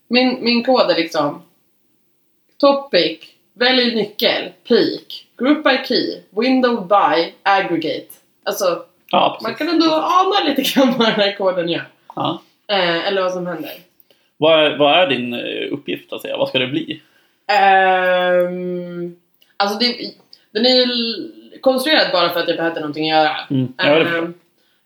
[0.07, 1.41] Min, min kod är liksom
[2.59, 3.19] Topic,
[3.53, 8.07] välj nyckel, peak, group by key, window by, aggregate.
[8.45, 11.83] Alltså Ja, man kan ändå ana lite grann vad den här koden gör.
[12.15, 12.41] Ja.
[12.67, 13.71] Eh, eller vad som händer.
[14.37, 16.37] Vad, är, vad är din eh, uppgift att säga?
[16.37, 17.01] Vad ska det bli?
[17.47, 19.15] Ehm,
[19.57, 20.11] alltså det,
[20.53, 23.37] den är ju konstruerad bara för att jag behövde någonting att göra.
[23.49, 23.73] Mm.
[23.77, 24.33] Ja, det Ehm,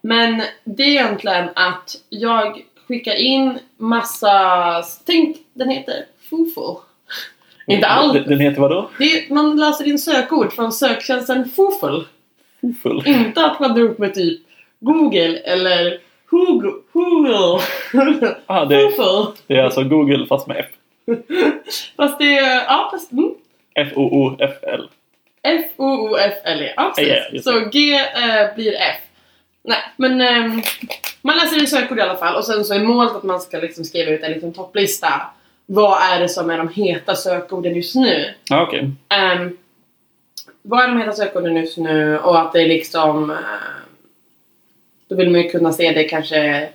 [0.02, 4.84] men det är egentligen att jag skickar in massa...
[5.06, 6.80] Tänk, den heter Fofo.
[7.68, 8.26] Inte alls.
[8.28, 8.90] Den, heter vadå?
[9.00, 12.04] Det man läser in sökord från söktjänsten Fofel.
[12.84, 13.04] Full.
[13.06, 14.42] Inte att man drar upp med typ
[14.80, 16.00] Google eller
[16.30, 16.72] Google.
[16.94, 17.62] Google.
[18.46, 19.34] Ah, det, Fofel.
[19.48, 20.66] det är alltså Google fast med F.
[21.98, 22.64] Fast det är...
[22.66, 23.12] Ja, fast...
[23.12, 23.32] Mm.
[23.76, 24.88] F-O-O-F-L.
[25.48, 26.74] F-O-O-F-L-E.
[26.76, 27.14] Ja, precis.
[27.32, 29.02] Just så G eh, blir F.
[29.64, 30.62] Nej, men ehm,
[31.22, 33.58] man läser i sökord i alla fall och sen så är målet att man ska
[33.58, 35.22] liksom skriva ut en liten topplista.
[35.66, 38.34] Vad är det som är de heta sökorden just nu?
[38.50, 38.80] Ja, okej.
[39.40, 39.58] Um,
[40.62, 43.32] vad är de heta sökorden just nu och att det är liksom...
[43.32, 43.38] eh,
[45.10, 46.70] då vill man ju kunna se det kanske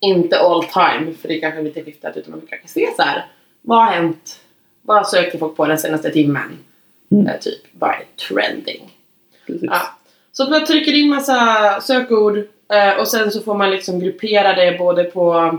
[0.00, 3.02] inte all time för det kanske är lite skiftat utan man vill kanske se så
[3.02, 3.26] här.
[3.62, 4.40] Vad har hänt?
[4.82, 6.58] Vad söker folk på den senaste timmen?
[7.20, 7.40] Mm.
[7.40, 8.90] Typ, är trending?
[9.46, 9.68] Precis.
[9.72, 9.80] Ja.
[10.32, 12.36] Så man trycker in massa sökord
[12.68, 15.58] eh, och sen så får man liksom gruppera det både på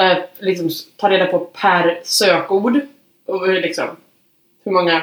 [0.00, 2.80] eh, liksom ta reda på per sökord
[3.26, 3.88] och hur liksom
[4.64, 5.00] hur många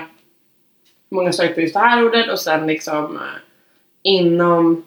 [1.10, 3.22] hur många söker på just det här ordet och sen liksom eh,
[4.04, 4.84] inom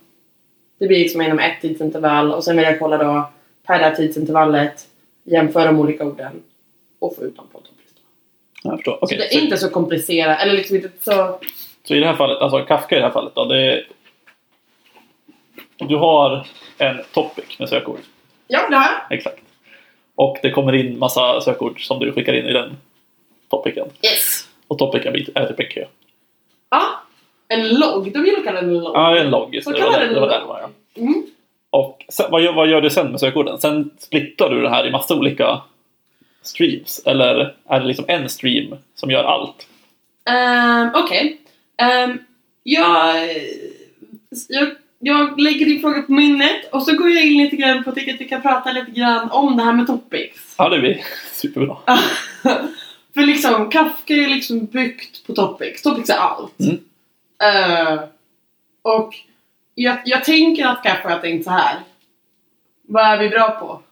[0.78, 3.31] det blir liksom inom ett tidsintervall och sen vill jag kolla då
[3.66, 4.88] per det här tidsintervallet
[5.24, 6.42] jämföra de olika orden
[6.98, 7.71] och få ut dem på topplista.
[8.62, 8.92] Jag förstår.
[8.92, 11.38] Så Okej, det är så, inte så komplicerat eller liksom inte så
[11.85, 13.87] så i det här fallet, alltså Kafka i det här fallet då, det är,
[15.79, 16.46] Du har
[16.79, 17.98] en topic med sökord.
[18.48, 19.38] ja det här Exakt.
[20.14, 22.77] Och det kommer in massa sökord som du skickar in i den
[23.51, 23.88] topicen.
[24.03, 25.85] yes Och topicen är typ en kö.
[26.70, 26.83] Ja,
[27.48, 28.12] en logg.
[28.12, 28.96] De vill kalla den en logg.
[28.96, 29.55] Ja, det en logg.
[29.55, 29.79] just Så det.
[29.79, 30.68] kallar var den det, det var där det var, ja.
[31.03, 31.27] Mm.
[31.70, 33.59] Och sen, vad, gör, vad gör du sen med sökorden?
[33.61, 35.61] Sen splittrar du det här i massa olika
[36.42, 37.02] streams?
[37.07, 39.66] Eller är det liksom en stream som gör allt?
[40.31, 41.40] Ehm, Okej.
[41.76, 42.18] Ehm,
[42.62, 43.16] jag,
[44.48, 47.90] jag, jag lägger din fråga på minnet och så går jag in lite grann på
[47.90, 50.55] att jag tycker att vi kan prata lite grann om det här med topics.
[50.59, 51.00] Ja, det blir
[51.33, 51.76] superbra.
[53.14, 55.83] För liksom, Kafka är liksom byggt på topics.
[55.83, 56.61] Topics är allt.
[56.61, 56.78] Mm.
[57.42, 58.00] Eh,
[58.83, 59.14] och
[59.74, 61.76] jag, jag tänker att Kafka har tänkt så här.
[62.83, 63.83] Vad är vi bra på?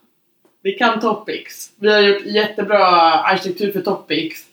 [0.62, 1.70] Vi kan topics.
[1.76, 4.44] Vi har gjort jättebra arkitektur för topics.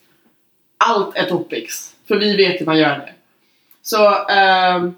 [0.78, 1.96] Allt är topics.
[2.08, 3.13] För vi vet hur man gör det.
[3.82, 4.96] Så ehm,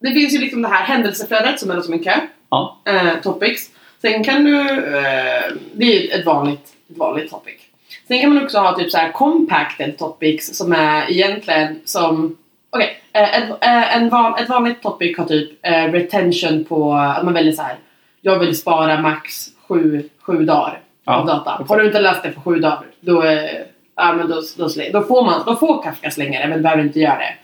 [0.00, 2.20] det finns ju liksom det här händelseflödet som är som en kö.
[2.50, 2.80] Ja.
[2.84, 3.70] Eh, topics.
[4.00, 7.60] Sen kan du, eh, det är ett vanligt, ett vanligt topic.
[8.08, 12.36] Sen kan man också ha typ så här compacted topics som är egentligen som
[12.70, 17.24] Okej, eh, ett, eh, en van, ett vanligt topic har typ eh, retention på att
[17.24, 17.76] man väljer så här.
[18.20, 21.50] Jag vill spara max sju, sju dagar Ja, av data.
[21.52, 21.68] exakt.
[21.70, 23.24] Har du inte läst det på sju dagar då,
[23.96, 26.82] ja, men då, då, då, får man, då får Kafka slänga det men du behöver
[26.82, 27.34] inte göra det.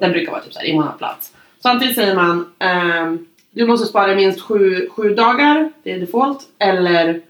[0.00, 1.32] Den brukar vara typ så här, i månadsplats.
[1.62, 6.40] Samtidigt säger man ehm, du måste spara minst sju, sju dagar, det är default.
[6.58, 7.20] Eller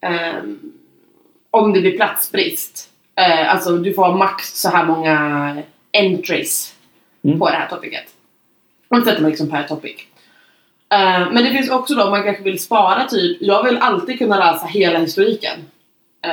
[0.00, 0.58] ehm,
[1.50, 2.88] om det blir platsbrist.
[3.14, 5.56] Eh, alltså du får ha max så här många
[5.92, 6.74] entries
[7.24, 7.38] Mm.
[7.38, 8.04] på det här topicet.
[8.88, 9.96] Och det sätter man liksom per topic.
[10.92, 14.18] Eh, men det finns också då om man kanske vill spara typ, jag vill alltid
[14.18, 15.58] kunna läsa hela historiken.
[16.24, 16.32] Eh,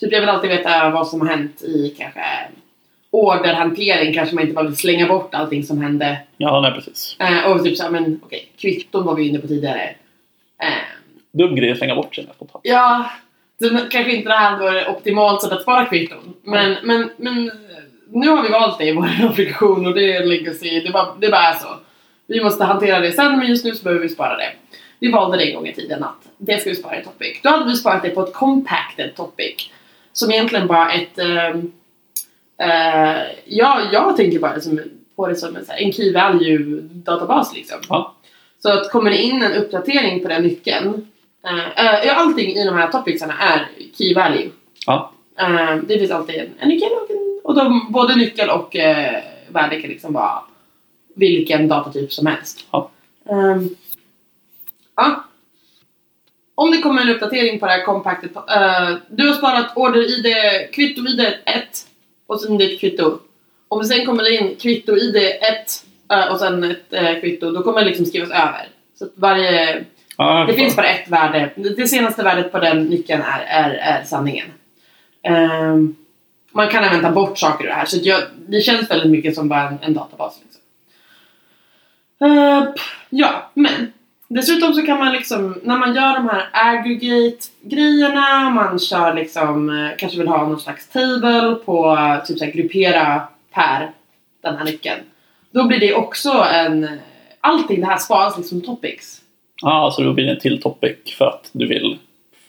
[0.00, 2.20] typ jag vill alltid veta vad som har hänt i kanske
[3.10, 6.18] orderhantering kanske man inte bara vill slänga bort allting som hände.
[6.36, 7.16] Ja, nej precis.
[7.18, 9.94] Eh, och typ såhär, men okej, kvitton var vi inne på tidigare.
[11.32, 12.60] Dum grej att slänga bort sig spontant.
[12.62, 13.10] Ja,
[13.90, 16.34] kanske inte det här var optimalt sätt att spara kvitton.
[16.42, 17.50] Men, men, men
[18.08, 20.80] nu har vi valt det i vår applikation och det är legacy.
[20.80, 21.68] Det bara, det bara är så.
[22.30, 24.52] Vi måste hantera det sen men just nu så behöver vi spara det.
[24.98, 27.40] Vi valde det en gång i tiden att det ska vi spara i topic.
[27.42, 29.70] Då hade vi sparat det på ett compacted topic.
[30.12, 31.18] Som egentligen bara ett...
[31.18, 31.72] ehm,
[32.58, 34.80] eh, ja, jag tänker bara som,
[35.16, 37.78] på det som en, här, en key value databas liksom.
[37.88, 38.14] Ja.
[38.62, 41.06] Så att kommer det in en uppdatering på den nyckeln
[41.44, 44.50] Uh, uh, allting i de här topicsarna är key value.
[44.86, 45.12] Ja.
[45.38, 48.76] Eh, det finns alltid en, en nyckel och, en, och de, både nyckel och
[49.48, 50.40] värde kan liksom vara
[51.14, 52.66] vilken datatyp som helst.
[52.70, 52.90] Ja.
[53.30, 53.68] Ehm,
[54.96, 55.24] ja.
[56.54, 58.36] Om det kommer en uppdatering på det här compactet.
[58.36, 60.26] eh, du har sparat order-id,
[60.72, 61.86] kvitto-id 1
[62.26, 63.18] och sen ditt kvitto.
[63.68, 67.80] Om det sen kommer in kvitto-id 1 eh, och sen ett eh, kvitto, då kommer
[67.80, 68.68] det liksom skrivas över.
[68.98, 69.84] Så varje
[70.16, 71.50] Ja, det finns bara ett värde.
[71.54, 74.46] Det det senaste värdet på den nyckeln är, är, är sanningen.
[75.22, 75.96] Ehm,
[76.52, 77.84] man kan även ta bort saker ur det här.
[77.84, 80.40] Så jag, det känns väldigt mycket som bara en, en databas.
[82.24, 82.64] Eh,
[83.10, 83.92] ja, men
[84.28, 89.96] dessutom så kan man liksom, när man gör de här aggregate-grejerna, man kör liksom, eh,
[89.98, 93.22] kanske vill ha någon slags table på eh, typ så här, gruppera
[93.54, 93.90] per
[94.42, 95.00] den här nyckeln.
[95.50, 96.88] Då blir det också en,
[97.40, 99.20] allting det här sparas liksom topics.
[99.62, 101.98] Ja, så då blir det en till topic för att du vill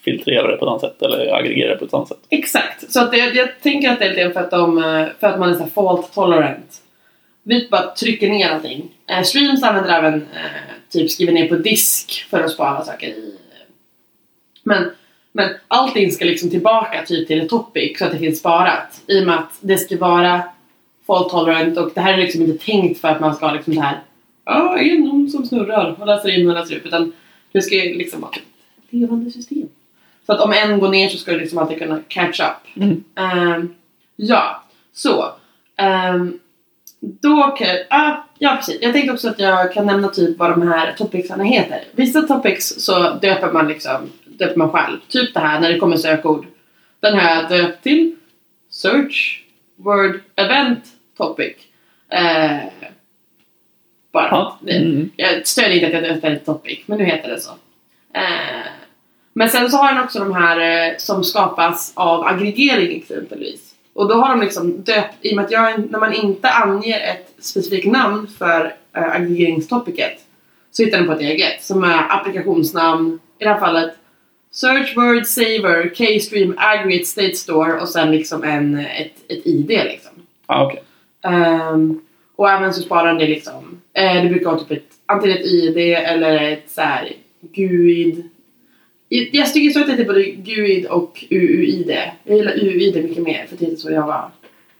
[0.01, 2.25] filtrera det på ett annat sätt eller aggregera det på ett annat sätt.
[2.29, 4.81] Exakt, så att det, jag tänker att det är lite för att, de,
[5.19, 6.81] för att man är så fault tolerant.
[7.43, 8.89] Vi bara trycker ner allting.
[9.11, 10.51] Eh, streams använder även eh,
[10.89, 13.35] typ skriver ner på disk för att spara saker i.
[14.63, 14.91] Men,
[15.31, 19.01] men allting ska liksom tillbaka typ till ett topic så att det finns sparat.
[19.07, 20.43] I och med att det ska vara
[21.07, 23.75] fault tolerant och det här är liksom inte tänkt för att man ska ha liksom
[23.75, 23.99] det här
[24.45, 27.13] Ja, en någon som snurrar och läser in och läser upp utan
[27.51, 28.41] det ska liksom vara ett
[28.89, 29.67] levande system.
[30.25, 32.83] Så att om en går ner så ska du liksom alltid kunna catch up.
[32.83, 33.03] Mm.
[33.15, 33.75] Ehm,
[34.15, 35.25] ja, så.
[36.13, 36.39] Um,
[37.01, 38.81] då kan ah, ja precis.
[38.81, 41.83] Jag tänkte också att jag kan nämna typ vad de här topicsarna heter.
[41.91, 44.97] Vissa topics så döper man liksom, döper man själv.
[45.07, 46.45] Typ det här när det kommer sökord.
[46.99, 48.15] Den har jag döpt till
[48.69, 49.43] Search
[49.75, 50.83] Word Event
[51.17, 51.55] Topic.
[52.09, 52.57] Eh,
[54.11, 54.27] bara.
[54.31, 54.59] Ja.
[54.67, 55.09] Mm.
[55.15, 57.51] jag stödjer inte att jag döpte ett topic, men nu heter det så.
[58.13, 58.67] Eh,
[59.33, 63.70] men sen så har den också de här eh, som skapas av aggregering exempelvis.
[63.93, 66.99] Och då har de liksom döpt, i och med att jag, när man inte anger
[66.99, 70.19] ett specifikt namn för eh, aggregeringstopicet
[70.71, 73.93] så hittar den på ett eget som är applikationsnamn, i det här fallet
[74.51, 80.11] Search Word Saver, K-Stream Aggregate State Store och sen liksom en, ett, ett ID liksom.
[80.47, 80.83] Ja, okej.
[81.23, 82.01] Ehm,
[82.35, 83.81] och även så sparar det liksom.
[83.93, 88.29] Eh, det brukar vara typ ett, antingen ett ID eller ett så här GUID.
[89.13, 91.97] Jag tycker så att det heter både GUID och UUID.
[92.23, 94.29] Jag gillar UUID mycket mer för det är så jag var.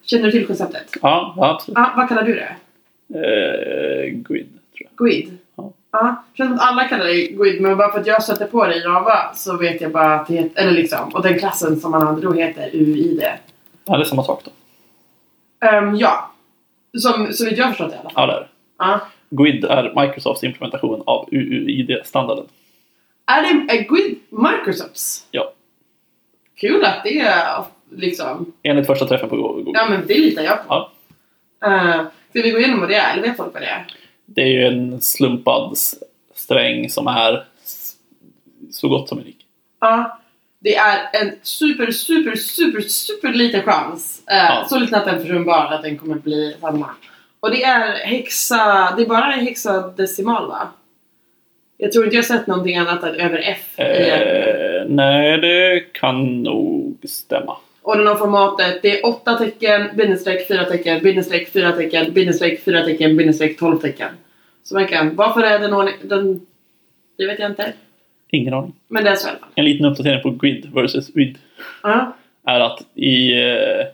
[0.06, 0.92] Känner du till konceptet?
[1.02, 1.78] Ja, absolut.
[1.78, 2.56] Ah, vad kallar du det?
[3.20, 4.90] Eh, grid, tror jag.
[4.98, 5.38] GUID?
[5.56, 5.74] Ja.
[5.92, 8.76] Jag känner att alla kallar det GUID men bara för att jag sätter på det
[8.76, 11.92] i Java så vet jag bara att det heter, eller liksom, och den klassen som
[11.92, 13.24] man hade då heter UUID.
[13.86, 14.52] Ja, det är samma sak då.
[15.68, 16.32] Um, ja.
[16.98, 18.30] Som, så vitt jag har förstått det i alla fall.
[18.30, 18.48] Ja, det är det.
[18.78, 19.00] Ja.
[19.30, 22.46] GUID är Microsofts implementation av UUID-standarden.
[23.32, 25.28] Är det är GUID Microsofts?
[25.32, 25.54] Ja.
[26.56, 28.54] Kul att det är liksom...
[28.64, 29.72] Enligt första träffen på Google.
[29.74, 30.64] Ja men det litar jag på.
[30.70, 30.92] Ja.
[31.68, 33.14] Uh, ska vi gå igenom vad det är?
[33.14, 33.86] Eller vet folk vad det är?
[34.26, 35.78] Det är ju en slumpad
[36.36, 37.46] sträng som är
[38.72, 39.38] så gott som unik.
[39.80, 40.18] Ja.
[40.60, 44.22] Det är en super, super, super, super liten chans.
[44.28, 44.66] eh, Ja.
[44.70, 46.90] Så liten att den försumbar att den kommer bli samma.
[47.40, 48.94] Och det är hexa...
[48.98, 50.72] Det är bara hexadecimal va?
[51.84, 53.80] Jag tror inte jag sett någonting annat än över F.
[53.80, 57.58] Eh, nej, det kan nog stämma.
[57.82, 62.64] Och den har formatet, det är 8 tecken, bindestreck, 4 tecken, bindestreck, 4 tecken, bindestreck,
[62.64, 64.10] 4 tecken, bindestreck, 12 tecken.
[64.64, 66.42] Så man kan, varför är den ordning, den,
[67.18, 67.74] det vet jag inte.
[68.32, 68.74] Ingen aning.
[68.88, 69.50] Men det är så i alla fall.
[69.56, 71.38] En liten uppdatering på GRID versus WID
[71.84, 72.16] Ja,
[72.46, 73.86] är att i eh,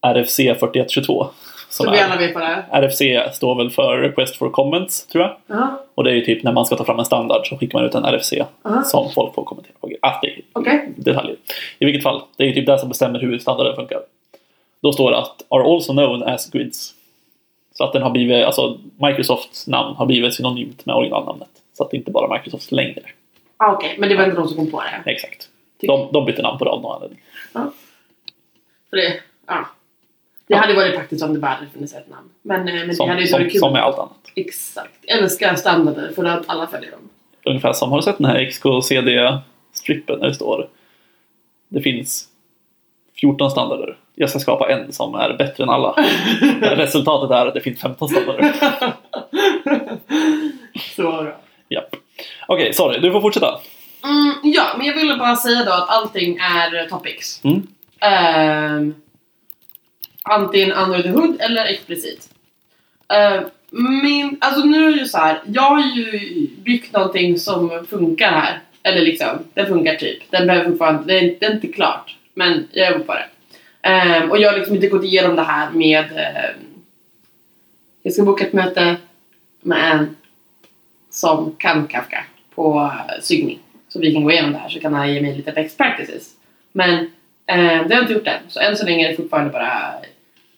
[0.00, 1.26] RFC 4122
[1.72, 2.66] som är.
[2.70, 5.36] RFC står väl för Request for Comments, tror jag.
[5.46, 7.78] Ja, Och det är ju typ när man ska ta fram en standard så skickar
[7.78, 8.32] man ut en RFC
[8.62, 8.82] Aha.
[8.82, 9.90] som folk får kommentera på.
[10.02, 10.92] Ah, det är okej.
[10.96, 11.36] detaljer.
[11.78, 14.00] I vilket fall, det är ju typ det som bestämmer hur standarden funkar.
[14.82, 16.94] Då står det att are also known as grids.
[17.74, 21.48] Så att den har blivit, alltså Microsofts namn har blivit synonymt med originalnamnet.
[21.76, 23.02] Så att det inte bara är Microsofts längre.
[23.56, 25.10] Ah, okej, men det var inte de som kom på det.
[25.10, 25.48] Exakt.
[25.80, 27.20] De, de bytte namn på det av någon anledning.
[27.52, 27.72] Ja.
[28.90, 29.66] För det, ja.
[30.52, 32.28] Det hade varit praktiskt om det bara hade funnits ett namn.
[32.42, 33.60] Men, eh, men det Som, hade ju varit kul.
[33.60, 34.12] som med allt annat.
[34.34, 34.92] Exakt.
[35.02, 37.00] Jag älskar standarder för att alla följer dem.
[37.44, 40.68] ungefär som, har du sett den här XKCD-strippen där det står
[41.68, 42.28] det finns
[43.20, 43.96] 14 standarder.
[44.14, 45.94] Jag ska skapa en som är bättre än alla.
[46.60, 48.52] Resultatet är att det finns 15 standarder.
[50.96, 51.36] Så bra.
[51.68, 51.96] Japp.
[52.48, 53.00] Okej, sorry.
[53.00, 53.60] Du får fortsätta.
[54.04, 57.40] Mm, ja, men jag ville bara säga då att allting är topics.
[57.44, 57.66] Mm.
[58.00, 58.94] Ehm,
[60.22, 62.28] antingen under the hood eller explicit.
[63.12, 63.46] Uh,
[64.02, 68.30] min, alltså nu är det ju så här, jag har ju byggt någonting som funkar
[68.30, 68.60] här.
[68.82, 70.30] Eller liksom, den funkar typ.
[70.30, 72.16] Den behöver fortfarande, det är, det är inte klart.
[72.34, 73.28] Men jag jobbar på det.
[74.22, 76.04] Um, och jag har liksom inte gått igenom det här med...
[76.04, 76.82] Um,
[78.02, 78.96] jag ska boka ett möte
[79.60, 80.16] med en
[81.10, 83.58] som kan Kafka på uh, sygning.
[83.88, 86.30] Så vi kan gå igenom det här så kan han ge mig lite best practices.
[86.72, 87.08] Men um,
[87.46, 88.42] det har jag inte gjort än.
[88.48, 89.94] Så än så länge är det fortfarande bara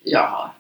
[0.05, 0.51] jag har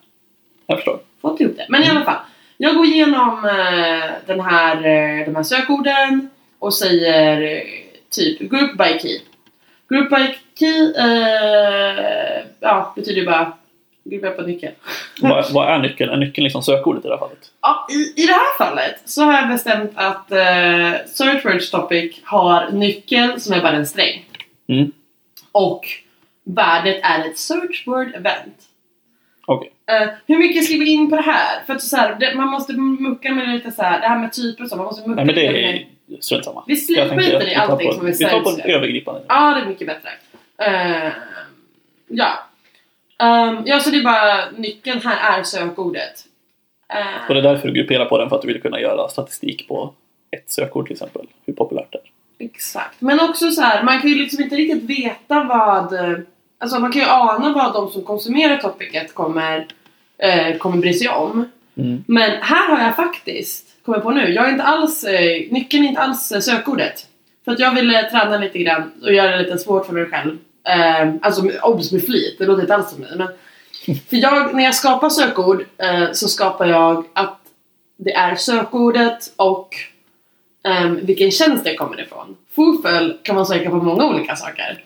[0.66, 0.98] Jag förstår.
[1.22, 1.66] fått ihop det.
[1.68, 2.20] Men i alla fall.
[2.57, 7.62] Jag går igenom eh, den här, eh, de här sökorden och säger eh,
[8.11, 9.20] typ group by key.
[9.88, 13.52] Group by key eh, ja, betyder ju bara
[14.04, 14.72] gruppa på nyckel.
[15.22, 16.11] vad, vad är nyckeln?
[16.11, 17.50] Är nyckeln liksom sökordet i det här fallet?
[17.62, 22.20] Ja, i, I det här fallet så har jag bestämt att eh, Search Words Topic
[22.24, 24.24] har nyckeln som är bara en sträng.
[24.68, 24.92] Mm.
[25.52, 25.87] Och
[26.44, 28.62] värdet är ett Search Word Event.
[29.46, 29.72] Okej.
[29.87, 31.62] Eh, hur mycket ska vi in på det här?
[31.66, 34.33] För att så här, det, man måste mucka med lite så här, det här med
[34.33, 35.87] typer och så, man måste mucka Nej men det är
[36.20, 36.64] strunt samma.
[36.66, 39.22] Vi skiter att i vi allting som är Vi tar på en övergripande.
[39.28, 40.09] Ja, det är mycket bättre.
[40.59, 41.12] Eh,
[42.09, 42.38] ja.
[43.18, 46.24] Ehm, ja, så det är bara nyckeln här är sökordet.
[46.88, 49.09] Eh, Och det är därför du grupperar på den för att du vill kunna göra
[49.09, 49.94] statistik på
[50.30, 51.26] ett sökord till exempel.
[51.46, 52.46] Hur populärt det är.
[52.46, 53.00] Exakt.
[53.00, 55.92] Men också så här, man kan ju liksom inte riktigt veta vad...
[56.64, 59.66] eh, Alltså man kan ju ana vad de som konsumerar topicet kommer,
[60.18, 61.48] eh, kommer bry sig om.
[61.77, 62.05] Mm.
[62.07, 65.88] Men här har jag faktiskt, kommer på nu, jag är inte alls, eh, nyckeln är
[65.88, 67.07] inte alls eh, sökordet.
[67.44, 70.38] För att jag ville träna lite grann och göra det lite svårt för mig själv.
[70.68, 73.11] Eh, alltså obs med flit, det låter inte alls som mig.
[73.16, 73.29] Men
[74.09, 77.38] för jag, när jag skapar sökord eh, så skapar jag att
[77.96, 79.77] det är sökordet och
[80.64, 82.37] ehm, vilken tjänst det kommer ifrån.
[82.55, 84.85] Fufel kan man söka på många olika saker.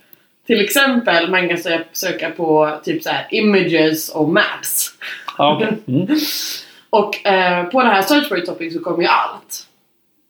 [0.48, 4.92] Till exempel man kan sö- söka på typ så här images och maps.
[5.38, 5.78] Okej.
[5.88, 6.08] Mm.
[6.90, 9.66] Och eh, på det här search word topic så kommer ju allt.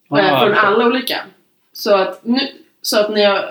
[0.08, 0.60] Ah, eh, från okej.
[0.64, 1.20] alla olika.
[1.72, 2.38] Så att, nu,
[2.82, 3.44] så att när, jag,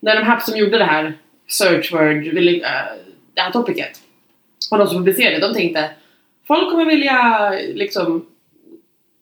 [0.00, 1.12] när de här som gjorde det här
[1.48, 2.96] search word, ville, eh,
[3.34, 4.00] det här topicet
[4.70, 5.90] och de som publicerade, de tänkte
[6.46, 8.26] folk kommer vilja liksom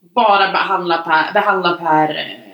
[0.01, 2.45] bara behandla per, behandla per eh,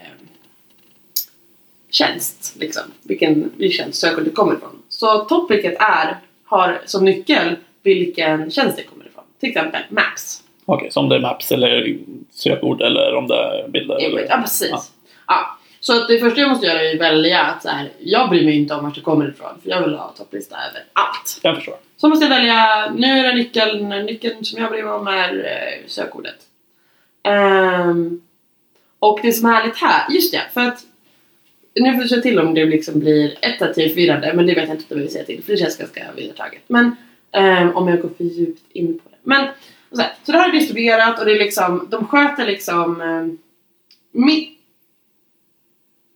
[1.92, 2.56] tjänst.
[2.60, 2.82] Liksom.
[3.02, 4.82] Vilken, vilken tjänst sökordet kommer ifrån.
[4.88, 9.24] Så topicet är, har som nyckel vilken tjänst det kommer ifrån.
[9.40, 10.42] Till exempel Maps.
[10.64, 11.98] Okej, så om det är maps eller
[12.30, 14.06] sökord eller om det är bilder?
[14.06, 14.26] Eller...
[14.28, 14.70] Ja, precis.
[14.70, 14.82] Ja.
[15.26, 15.58] Ja.
[15.80, 18.44] Så att det första jag måste göra är att välja att så här, jag bryr
[18.44, 19.60] mig inte om vart det kommer ifrån.
[19.62, 21.40] För jag vill ha topplista över allt.
[21.42, 21.74] Jag förstår.
[21.96, 25.34] Så måste jag välja, nu är det nyckeln, nyckeln som jag bryr mig om är
[25.34, 26.36] eh, sökordet.
[27.22, 28.20] Ehm,
[28.98, 30.78] och det som är härligt här, just det, för att
[31.74, 34.68] nu får jag säga till om det liksom blir ett tio förvirrande, men det vet
[34.68, 36.62] jag inte om jag vill säga till för det känns ganska vedertaget.
[36.66, 36.96] Men
[37.32, 39.16] ehm, om jag går för djupt in på det.
[39.22, 39.48] Men
[39.92, 43.38] så, här, så det här är distribuerat och det är liksom, de sköter liksom um,
[44.26, 44.48] mi-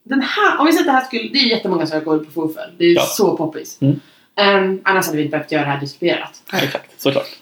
[0.03, 2.71] den här, om vi säger att det här skulle, det är jättemånga sökord på Fofel.
[2.79, 3.03] Det är Ja.
[3.03, 3.79] så poppis.
[3.83, 4.01] Mm.
[4.37, 6.42] Ehm, annars hade vi inte behövt göra det här distribuerat.
[6.53, 7.29] Exakt, såklart.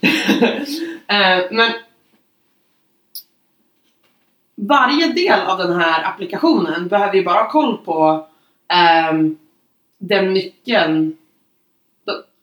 [1.09, 1.71] Eh, men
[4.57, 8.27] varje del av den här applikationen behöver ju bara ha koll på
[8.73, 9.37] ehm,
[9.99, 11.17] den nyckeln.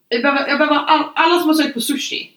[0.10, 2.32] Jag behöver, jag behöver all, alla som har sökt på sushi.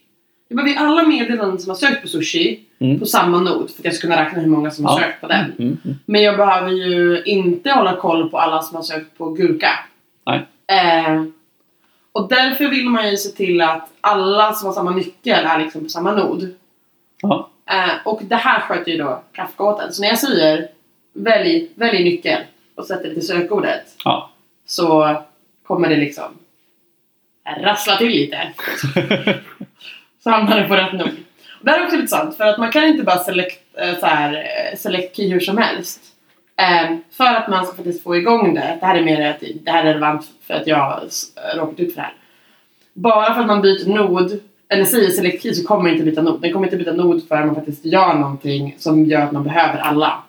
[0.48, 2.98] Jag behöver alla meddelanden som har sökt på sushi Mm.
[3.00, 5.06] på samma nod för att jag ska kunna räkna hur många som har Ja.
[5.06, 5.44] sökt på den.
[5.44, 5.96] Mm, mm.
[6.06, 9.68] Men jag behöver ju inte hålla koll på alla som har sökt på gurka.
[10.26, 10.46] Nej.
[10.66, 11.22] Eh,
[12.12, 15.82] och därför vill man ju se till att alla som har samma nyckel är liksom
[15.82, 16.54] på samma nod.
[17.22, 17.48] Ja.
[17.70, 19.92] Eh, och det här sköter ju då Kafka åt en.
[19.92, 20.68] Så när jag säger
[21.12, 22.40] välj, välj nyckel
[22.74, 24.30] och sätter det till sökordet Ja.
[24.66, 25.16] så
[25.66, 26.38] kommer det liksom
[27.60, 28.52] rassla till lite.
[30.22, 31.02] så hamnar det på rätt.
[31.02, 33.98] Och det här är också lite sant för att man kan inte bara select, eh,
[33.98, 36.00] så här, eh, select key hur som helst.
[36.56, 38.76] Eh, för att man ska faktiskt få igång det.
[38.80, 41.04] Det här är mer det här är relevant för att jag har
[41.56, 42.14] råkat ut för det här.
[42.92, 44.40] Bara för att man byter nod
[44.74, 46.40] eller säger selektiv så kommer man inte byta nod.
[46.40, 49.78] Den kommer inte byta nod förrän man faktiskt gör någonting som gör att man behöver
[49.78, 50.22] alla.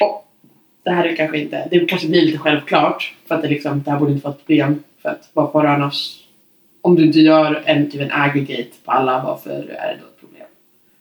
[0.00, 0.28] Och
[0.82, 3.90] det här är kanske inte, det kanske blir lite självklart för att det liksom, det
[3.90, 6.20] här borde inte vara ett problem för att varför har annars
[6.80, 10.20] om du inte gör en, typ en aggregate på alla, varför är det då ett
[10.20, 10.46] problem?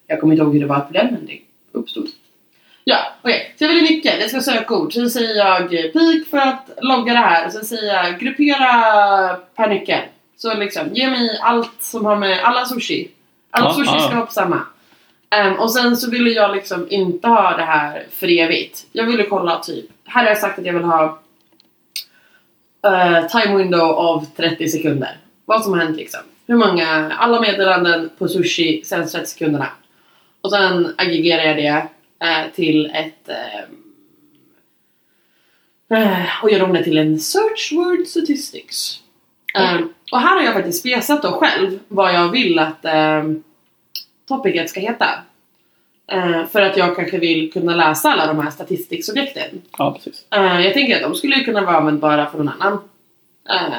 [0.08, 1.40] Jag kommer inte ihåg hur det var ett problem, men det
[1.72, 2.08] uppstod.
[2.84, 3.54] Ja, okej.
[3.58, 4.94] Så jag vill nyckel, jag ska söka sökord.
[4.94, 7.50] Så säger jag eh, pik för att logga det här.
[7.50, 8.68] Sen säger jag gruppera
[9.56, 10.02] per nyckel.
[10.44, 13.12] Så liksom, ge mig allt som har med, alla sushi.
[13.52, 14.00] All Ja, sushi ja.
[14.00, 14.62] ska vara på samma.
[15.30, 18.86] Ehm, och sen så ville jag liksom inte ha det här för evigt.
[18.92, 21.20] Jag ville kolla typ, här har jag sagt att jag vill ha
[22.86, 25.18] eh, time window av 30 sekunder.
[25.46, 26.22] Vad som har hänt liksom.
[26.48, 29.70] Hur många, alla meddelanden på sushi senaste 30 sekunderna.
[30.42, 31.88] Och sen aggregerar jag det
[32.28, 33.64] eh, till ett eh,
[36.42, 39.03] och gör om det till en search word statistics.
[39.56, 39.80] Eh,
[40.12, 43.24] och här har jag faktiskt spesat då själv vad jag vill att eh,
[44.28, 45.08] topicet ska heta.
[46.08, 49.62] Eh, för att jag kanske vill kunna läsa alla de här statistiksobjekten.
[49.78, 50.26] Ja, precis.
[50.30, 52.74] Eh, jag tänker att de skulle ju kunna vara användbara för någon annan.
[53.50, 53.74] Eh,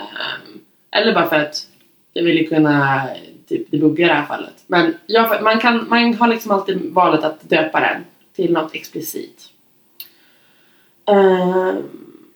[0.90, 1.66] eller bara för att
[2.12, 3.08] jag vill kunna
[3.48, 4.64] typ debugga i det här fallet.
[4.66, 8.04] Men jag, man, kan, man har liksom alltid valet att döpa den
[8.36, 9.50] till något explicit.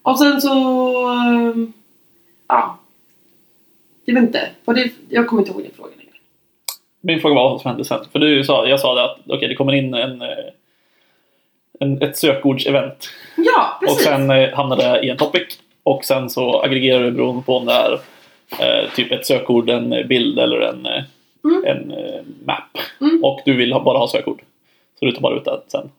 [0.02, 0.54] Och sen så...
[2.48, 2.78] ja.
[4.08, 4.48] Jag vet inte.
[4.64, 6.12] Det, jag kommer inte ihåg din fråga längre.
[7.00, 8.04] Min fråga var vad som hände sen.
[8.12, 10.28] För du sa, jag sa det att okej, det kommer in en, eh,
[11.80, 13.08] en, ett sökordsevent.
[13.36, 13.96] Ja, precis!
[13.96, 15.58] Och sen eh, hamnar det i en topic.
[15.82, 17.92] Och sen så aggregerar du beroende på om det är
[18.60, 21.02] eh, typ ett sökord, en bild eller en, eh,
[21.44, 21.64] Mm.
[21.66, 22.78] en eh, map.
[23.00, 23.24] Mm.
[23.24, 24.42] Och du vill ha, bara ha sökord.
[24.98, 25.90] Så du tar bara ut det sen.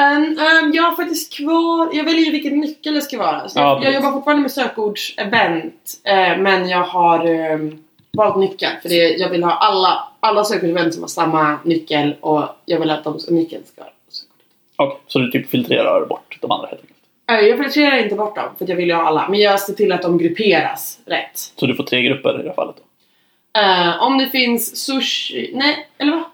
[0.00, 3.48] Um, um, jag har faktiskt kvar, jag väljer ju vilken nyckel det ska vara.
[3.48, 8.70] Så Ja, jag, jag jobbar fortfarande med sökordsevent eh, men jag har um, valt nyckel
[8.82, 12.90] för det, jag vill ha alla, alla sökordsevent som har samma nyckel och jag vill
[12.90, 14.36] att de, nyckeln ska ha sökord.
[14.76, 16.98] Okej, så du typ filtrerar bort de andra helt enkelt.
[17.30, 19.72] Eh, jag filtrerar inte bort dem för jag vill ju ha alla men jag ser
[19.72, 21.52] till att de grupperas rätt.
[21.56, 22.76] Så du får tre grupper i det här fallet.
[22.76, 23.60] Då.
[23.60, 26.24] Eh, om det finns sushi, nej eller va?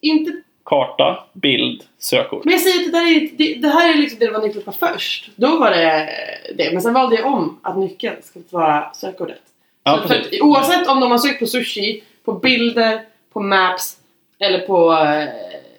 [0.00, 0.32] Inte
[0.70, 2.42] Karta, bild, sökord.
[2.44, 4.64] Men jag säger att det, där är, det, det här är liksom det var nyckeln
[4.66, 5.30] var först.
[5.36, 6.08] Då var det
[6.54, 6.72] det.
[6.72, 9.40] Men sen valde jag om att nyckeln ska vara sökordet.
[9.84, 13.00] Ja, så att, oavsett om de har sökt på sushi, på bilder,
[13.32, 13.96] på maps
[14.38, 15.28] eller på eh,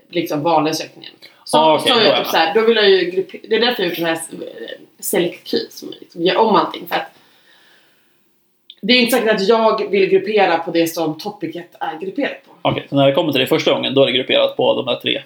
[0.09, 1.11] liksom vanliga sökningen.
[1.45, 3.83] Så, Ah, okej, så jag typ såhär, då vill jag ju gruppe- Det är därför
[3.83, 4.05] jag har gjort den
[5.15, 6.87] här key som liksom gör om allting.
[6.87, 7.17] För att
[8.81, 12.51] det är inte säkert att jag vill gruppera på det som topicet är grupperat på.
[12.69, 14.87] Okej, så när det kommer till det första gången då är det grupperat på de
[14.87, 15.21] här tre.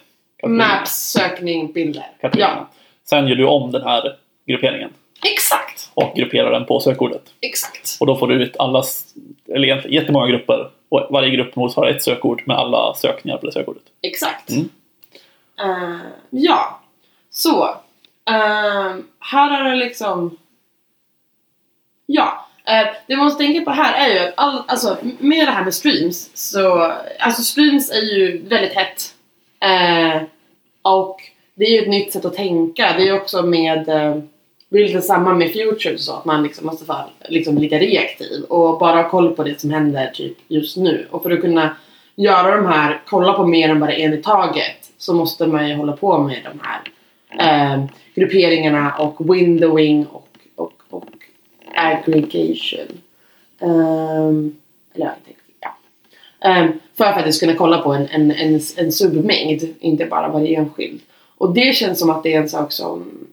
[0.48, 2.06] Maps, sökning, bilder.
[2.22, 2.56] kategorierna.
[2.58, 2.68] Ja,
[3.04, 4.16] Sen gör du om den här
[4.48, 4.90] grupperingen
[5.32, 5.92] exakt!
[5.94, 7.22] och grupperar den på sökordet.
[7.42, 7.98] Exakt.
[8.00, 8.84] Och då får du ut alla,
[9.54, 10.70] eller jättemånga grupper.
[10.90, 13.84] Och varje grupp motsvarar ett sökord med alla sökningar på det sökordet.
[14.02, 14.50] Exakt.
[14.50, 14.70] Mm.
[15.60, 16.00] Eh,
[16.30, 16.80] ja,
[17.30, 17.64] så.
[18.30, 20.38] eh, här har det liksom...
[22.06, 25.52] Ja, eh, det man måste tänka på här är ju att all, alltså, med det
[25.52, 26.94] här med streams så...
[27.20, 29.14] Alltså streams är ju väldigt hett.
[29.60, 30.22] Eh,
[30.82, 31.22] och
[31.56, 32.94] det är ju ett nytt sätt att tänka.
[32.98, 33.90] Det är ju också med...
[33.90, 34.16] Eh,
[34.70, 38.44] det är lite samma med futures så att man liksom måste vara liksom lite reaktiv
[38.44, 41.08] och bara ha koll på det som händer typ just nu.
[41.12, 41.76] Och för att kunna
[42.16, 45.76] göra de här, kolla på mer än bara en i taget så måste man ju
[45.76, 46.82] hålla på med de här
[47.74, 47.86] eh,
[48.16, 50.25] grupperingarna och windowing och
[51.76, 53.02] aggregation.
[53.60, 54.56] Um,
[54.94, 56.68] eller ja, jag tänkte, ja.
[56.94, 61.02] För att faktiskt kunna kolla på en, en, en, en submängd, inte bara varje enskild.
[61.38, 63.28] Och det känns som att det är en sak som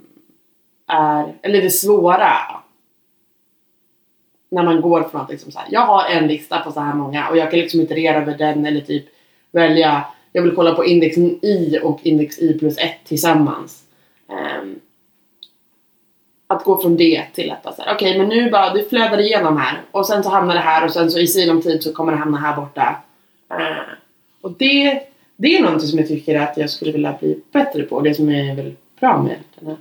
[0.87, 2.33] är, eller det svåra
[4.49, 6.95] när man går från att liksom så här, jag har en lista på så här
[6.95, 9.05] många och jag kan liksom iterera över den eller typ
[9.51, 13.83] välja, jag vill kolla på indexen i och index i plus 1 tillsammans.
[14.29, 14.81] Um,
[16.53, 19.81] att gå från det till att bara okej men nu bara, du flödar igenom här
[19.91, 22.19] och sen så hamnar det här och sen så i sinom tid så kommer det
[22.19, 22.97] hamna här borta.
[23.51, 23.85] Ehm,
[24.41, 25.01] och det,
[25.37, 28.01] det är någonting som jag tycker att jag skulle vilja bli bättre på.
[28.01, 29.77] Det som är väldigt bra med den här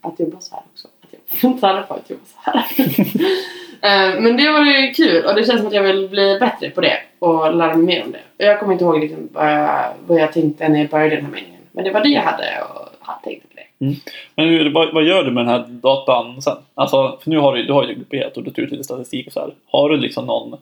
[0.00, 0.88] att jobba så här också.
[1.02, 2.64] Att jag får träna på att jobba så här.
[3.82, 6.70] Eh, Men det var ju kul och det känns som att jag vill bli bättre
[6.70, 8.18] på det och lära mig mer om det.
[8.38, 11.24] Och jag kommer inte ihåg liksom vad, jag, vad jag tänkte när jag började den
[11.24, 11.60] här meningen.
[11.72, 13.49] Men det var det jag hade och hade tänkt
[13.80, 13.96] det.
[14.34, 16.56] Men hur, vad, vad gör du med den här datan sen?
[16.74, 19.26] Alltså, för nu har du, du har ju grupperat och du tar ut lite statistik
[19.26, 19.54] och så här.
[19.66, 20.58] Har du liksom någon...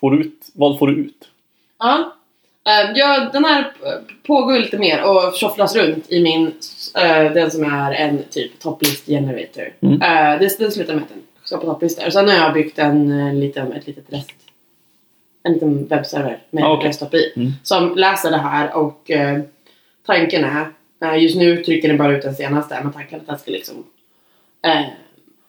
[0.00, 1.28] Får ut, vad får du ut?
[1.78, 2.12] Ja.
[2.66, 3.72] Eh, ja, den här
[4.26, 6.46] pågår lite mer och tjofflas runt i min,
[6.96, 9.72] eh, den som är en typ topplist generator.
[9.80, 10.02] Mm.
[10.02, 12.10] Eh, det, det slutar med att den på topplistor.
[12.10, 14.30] Sen har jag byggt en liten, ett litet rest,
[15.42, 16.88] en liten webbserver med Ah, okej.
[16.88, 17.52] REST API Mm.
[17.62, 19.40] som läser det här och eh,
[20.06, 20.66] tanken är,
[21.16, 23.84] just nu trycker den bara ut den senaste, men tanken att den ska liksom
[24.62, 24.84] eh,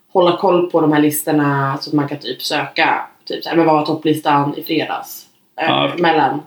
[0.07, 3.65] hålla koll på de här listorna så att man kan typ söka, typ såhär, men
[3.65, 5.27] vad var topplistan i fredags?
[5.55, 6.01] Eh, okej.
[6.01, 6.41] Mellan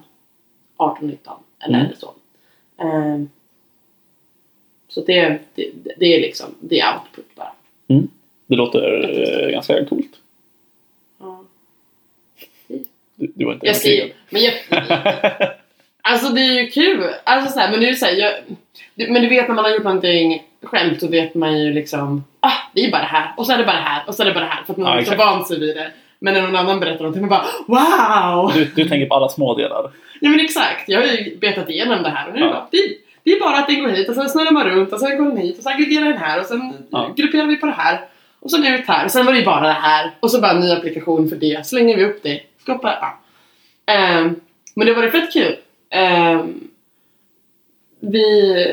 [0.77, 1.93] 18 och 19 eller Mm.
[1.99, 2.15] så.
[2.81, 3.19] Eh,
[4.89, 7.53] Så det, det, det är liksom, det är output bara.
[7.89, 8.09] Mm.
[8.47, 9.11] Det låter
[9.45, 10.11] eh, ganska coolt.
[11.21, 11.45] Ja.
[13.17, 14.55] Du, du var inte Jag ser, men jag,
[16.11, 17.05] Alltså det är ju kul.
[17.25, 18.33] Alltså så här, men det är så här, jag,
[19.11, 22.53] men du vet när man har gjort någonting själv så vet man ju liksom ah,
[22.75, 24.27] det är bara det här och så är det bara det här och så är
[24.27, 25.31] det bara det här för att man Ja, liksom exakt.
[25.31, 25.91] vant sig vid det.
[26.19, 28.53] Men när någon annan berättar någonting man bara wow!
[28.55, 29.91] Du, du tänker på alla små delar.
[30.21, 32.55] Ja men exakt, jag har ju betat igenom det här och nu är det Ja.
[32.55, 32.79] bara, det,
[33.25, 35.25] det är bara att den går hit och sen snurrar man runt och sen går
[35.25, 37.13] den hit och så aggregerar den här och sen Ja.
[37.17, 38.01] grupperar vi på det här.
[38.41, 40.51] Och sen ut här och sen var det ju bara det här och så bara
[40.51, 41.67] en ny applikation för det.
[41.67, 42.41] Slänger vi upp det.
[42.63, 43.19] Skapar, ja.
[43.93, 44.41] Ehm,
[44.75, 45.57] men det var det fett kul.
[45.91, 46.69] Ehm,
[48.01, 48.67] vi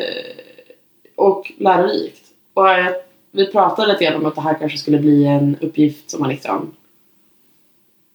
[1.15, 2.21] och lärorikt.
[2.53, 2.93] Och jag,
[3.31, 6.29] vi pratade lite grann om att det här kanske skulle bli en uppgift som man
[6.29, 6.71] liksom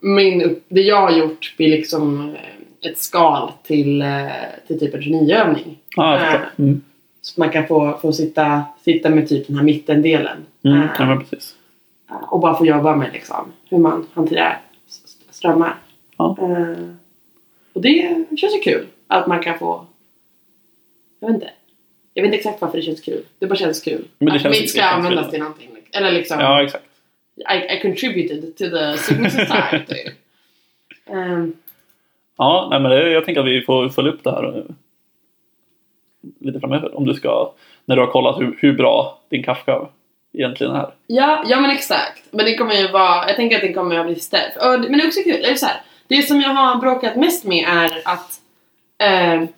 [0.00, 4.28] min, det jag har gjort blir liksom eh, ett skal till, eh,
[4.66, 5.78] till typ en geniövning.
[5.98, 6.18] Äh.
[6.18, 6.48] förstår.
[6.58, 6.80] Mm.
[7.22, 10.46] Så man kan få, få sitta, sitta med typ den här mittendelen.
[10.64, 10.82] Mm.
[10.82, 11.54] Äh, Ja, precis.
[12.28, 14.60] och bara få jobba med liksom, hur man hanterar
[15.30, 15.76] strömmar.
[16.16, 16.36] Ja.
[16.40, 16.86] Eh,
[17.72, 19.86] och det känns ju kul att man kan få...
[21.20, 21.50] Jag vet inte.
[22.14, 23.22] Jag vet inte exakt varför det känns kul.
[23.38, 24.04] Det bara känns kul.
[24.18, 25.30] Men det att mitt ska användas kul.
[25.30, 25.70] till någonting.
[25.92, 26.84] Eller liksom, Ja, exakt.
[27.36, 30.10] I, I contributed to the Sigma Society.
[31.06, 31.52] Ehm,
[32.40, 34.64] Ja, nej, men det, jag tänker att vi får följa upp det här eh,
[36.40, 36.96] lite framöver.
[36.96, 37.52] Om du ska,
[37.84, 39.88] när du har kollat hur, hur bra din Kafka
[40.32, 40.90] egentligen är.
[41.06, 42.22] Ja, ja men exakt.
[42.30, 44.56] Men det kommer ju vara, jag tänker att det kommer att bli ställt.
[44.62, 45.80] Men det är också kul, det är så här,
[46.10, 48.40] det som jag har bråkat mest med är att,
[48.98, 49.48] eh,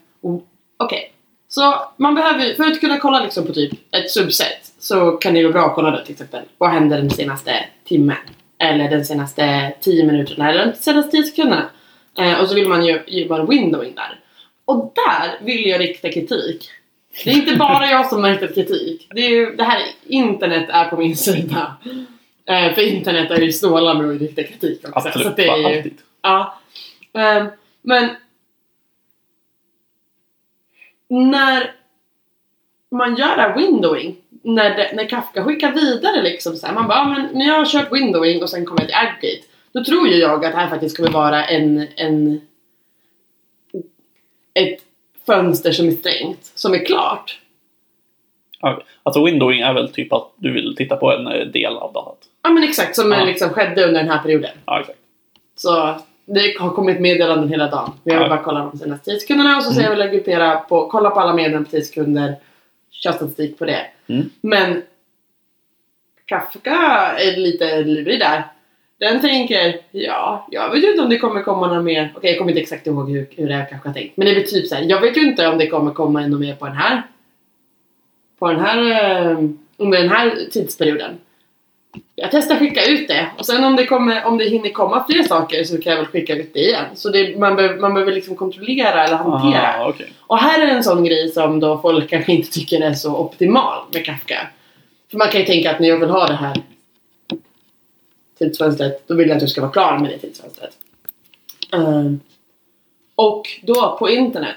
[0.77, 1.13] okej.
[1.49, 5.43] Så man behöver för att kunna kolla liksom på typ ett subset så kan det
[5.43, 8.17] vara bra att kolla då till exempel, vad hände den senaste timmen?
[8.59, 11.71] Eller den senaste 10 minuterna eller de senaste 10 sekunderna.
[12.19, 14.21] Eh, och så vill man ju ju bara windowing där.
[14.65, 16.71] Och där vill jag rikta kritik.
[17.25, 19.09] Det är inte bara jag som har riktat kritik.
[19.15, 21.77] Det, är ju, det här internet är på min sida.
[22.49, 25.01] Eh, för internet är ju snåla med att rikta kritik också.
[25.01, 25.99] Så Absolut, att det är ju, alltid.
[26.23, 26.59] Ja.
[27.13, 27.47] Ehm,
[27.83, 28.11] men
[31.09, 31.75] när
[32.91, 36.89] man gör det här windowing, när, det, när Kafka skickar vidare liksom så här, man
[36.89, 39.85] bara, ah, men när jag har kört windowing och sen kommer jag till aggregate, då
[39.85, 42.41] tror ju jag att det här faktiskt kommer vara en, en
[44.55, 44.81] ett
[45.27, 47.39] fönster som är stängt, som är klart.
[49.03, 52.19] Alltså windowing är väl typ att du vill titta på en eh, del av datat.
[52.43, 53.25] Ja men exakt, som Ja.
[53.25, 54.51] liksom skedde under den här perioden.
[54.67, 54.99] Ja, exakt.
[55.57, 56.01] Så
[56.35, 57.93] det har kommit meddelanden hela dagen.
[58.05, 58.29] Jag vill Ja.
[58.29, 61.21] bara kolla de senaste 10 sekunderna och så säger jag vill gruppera på, kolla på
[61.21, 62.37] alla meddelanden på 10 sekunder.
[62.91, 63.87] Kör statistik på det.
[64.07, 64.31] Mm.
[64.41, 64.83] Men
[66.27, 66.71] Kafka
[67.19, 68.43] är lite lurig där.
[69.01, 72.13] Den tänker, ja, jag vet ju inte om det kommer komma några mer.
[72.17, 74.17] Okej, jag kommer inte exakt ihåg hur, hur det är Kafka har tänkt.
[74.17, 76.23] Men det är väl typ så här, jag vet ju inte om det kommer komma
[76.23, 77.03] ännu mer på den här.
[78.39, 78.79] På den här,
[79.31, 79.39] eh,
[79.77, 81.11] under den här tidsperioden.
[82.15, 85.23] Jag testar skicka ut det och sen om det, kommer, om det hinner komma fler
[85.23, 86.85] saker så kan jag väl skicka ut det igen.
[86.95, 89.75] Så det, man, behöver, man behöver liksom kontrollera eller hantera.
[89.79, 90.13] Ah, okej.
[90.21, 93.79] Och här är en sån grej som då folk kanske inte tycker är så optimal
[93.93, 94.47] med Kafka.
[95.11, 96.57] För man kan ju tänka att när jag vill ha det här
[98.39, 100.73] tidsfönstret, då vill jag att du ska vara klar med det tidsfönstret.
[101.73, 102.21] Ehm,
[103.15, 104.57] och då på internet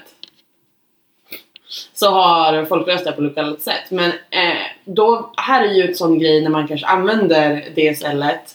[1.94, 3.90] så har folk löst det på lokalt sätt.
[3.90, 8.54] Men eh, då, här är ju ett sån grej när man kanske använder DSL-et.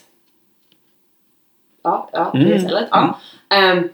[1.84, 2.58] Ja, ja, Mm.
[2.58, 2.88] DSL-et.
[2.92, 3.20] Ja.
[3.50, 3.90] Ehm,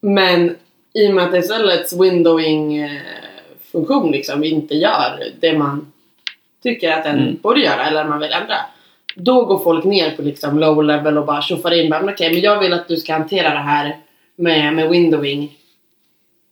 [0.00, 0.56] men
[0.94, 5.92] i och med att DSL-ets windowing-funktion liksom inte gör det man
[6.62, 7.36] tycker att den Mm.
[7.42, 8.56] borde göra eller man vill ändra.
[9.16, 11.94] Då går folk ner på liksom low level och bara tjoffar in.
[11.94, 13.96] Okej, men jag vill att du ska hantera det här
[14.36, 15.58] med, med windowing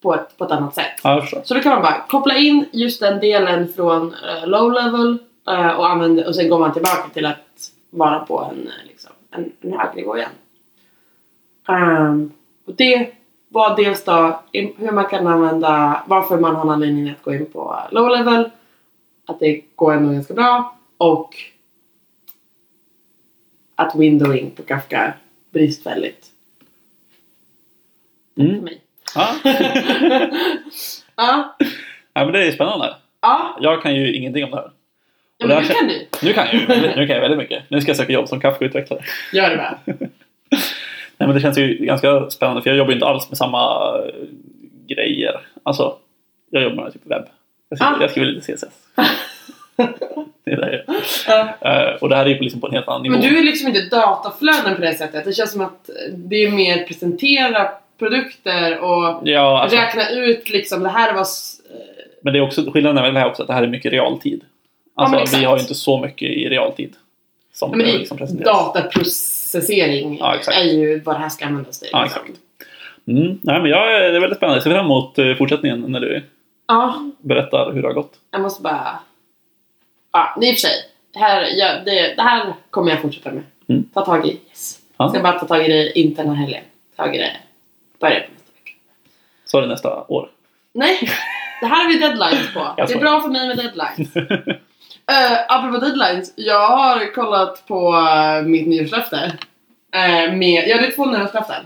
[0.01, 1.01] på ett, på ett annat sätt.
[1.05, 1.27] Ja.
[1.45, 5.71] Så då kan man bara koppla in just den delen från eh, low level eh,
[5.71, 9.53] och, använda, och sen går man tillbaka till att vara på en, eh, liksom, en,
[9.61, 10.31] en hög nivå igen.
[11.69, 12.33] Ehm,
[12.67, 13.13] och det
[13.49, 17.47] var dels då hur man kan använda, varför man har en anledning att gå in
[17.47, 18.51] på low level,
[19.27, 21.37] att det går ändå ganska bra och
[23.75, 25.15] att windowing på Kafka
[25.51, 26.27] bristfälligt
[28.35, 28.61] för Mm.
[28.65, 28.81] mig.
[29.15, 29.29] Ja.
[31.17, 31.57] ja,
[32.15, 32.95] ja, men det är spännande.
[33.23, 34.71] ja, Jag kan ju ingenting om det här.
[35.39, 36.07] ja men här nu kan du.
[36.23, 37.63] Nu kan jag ju nu kan jag väldigt mycket.
[37.69, 39.01] Nu ska jag söka jobb som Kafka-utvecklare.
[39.33, 39.79] Gör det bara.
[41.17, 43.93] Nej, men det känns ju ganska spännande för jag jobbar ju inte alls med samma
[43.99, 44.13] eh,
[44.89, 45.41] grejer.
[45.63, 45.97] Alltså,
[46.51, 47.25] jag jobbar med typ webb.
[47.69, 48.01] Jag skriver, Ah.
[48.01, 48.65] jag skriver lite CSS.
[50.45, 50.97] det är det jag.
[51.27, 51.71] Ja.
[51.71, 53.13] Eh, och det här är ju liksom på en helt annan nivå.
[53.13, 55.25] Men du är liksom inte dataflöden på det sättet.
[55.25, 57.71] Det känns som att det är mer presentera
[58.01, 61.27] produkter och Ja, alltså, räkna ut liksom det här var
[62.23, 64.45] Men det är också, skillnaden är väl här också att det här är mycket realtid.
[64.95, 65.41] Alltså exakt.
[65.43, 66.95] vi har ju inte så mycket i realtid.
[67.53, 68.73] Som Men det liksom presenteras.
[68.75, 71.89] dataprocessering Ja, är ju vad det här ska användas till.
[71.93, 72.23] Ja, liksom.
[72.23, 72.41] exakt.
[73.09, 74.57] Mm, nej, men jag, det är väldigt spännande.
[74.57, 76.23] Jag ser fram emot eh, fortsättningen när du
[76.69, 78.13] Ja, berättar hur det har gått.
[78.31, 78.99] jag måste bara...
[80.13, 80.73] Ja, i och för sig.
[81.13, 83.43] Det här, ja, det, det här kommer jag fortsätta med.
[83.69, 83.85] Mm.
[83.95, 84.31] Ta tag i.
[84.49, 84.79] Yes.
[84.97, 85.09] Ja.
[85.09, 86.63] Ska bara ta tag i det, inte den här helgen.
[86.97, 87.31] Ta tag i det,
[88.01, 88.77] börja på nästa vecka.
[89.45, 90.31] Så är det nästa år.
[90.73, 91.11] Nej,
[91.61, 92.75] det här har vi deadlines på.
[92.77, 94.17] Det är bra för mig med deadlines.
[94.17, 99.33] Uh, apropå deadlines, jag har kollat på uh, mitt nyårslöfte.
[99.97, 101.65] Uh, med, jag hade två nyårslöften.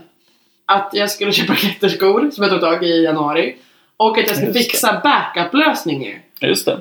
[0.65, 3.55] Att jag skulle köpa klätterskor som jag tog tag i i januari.
[3.97, 6.19] Och att jag skulle fixa backup-lösningar.
[6.39, 6.79] Just det.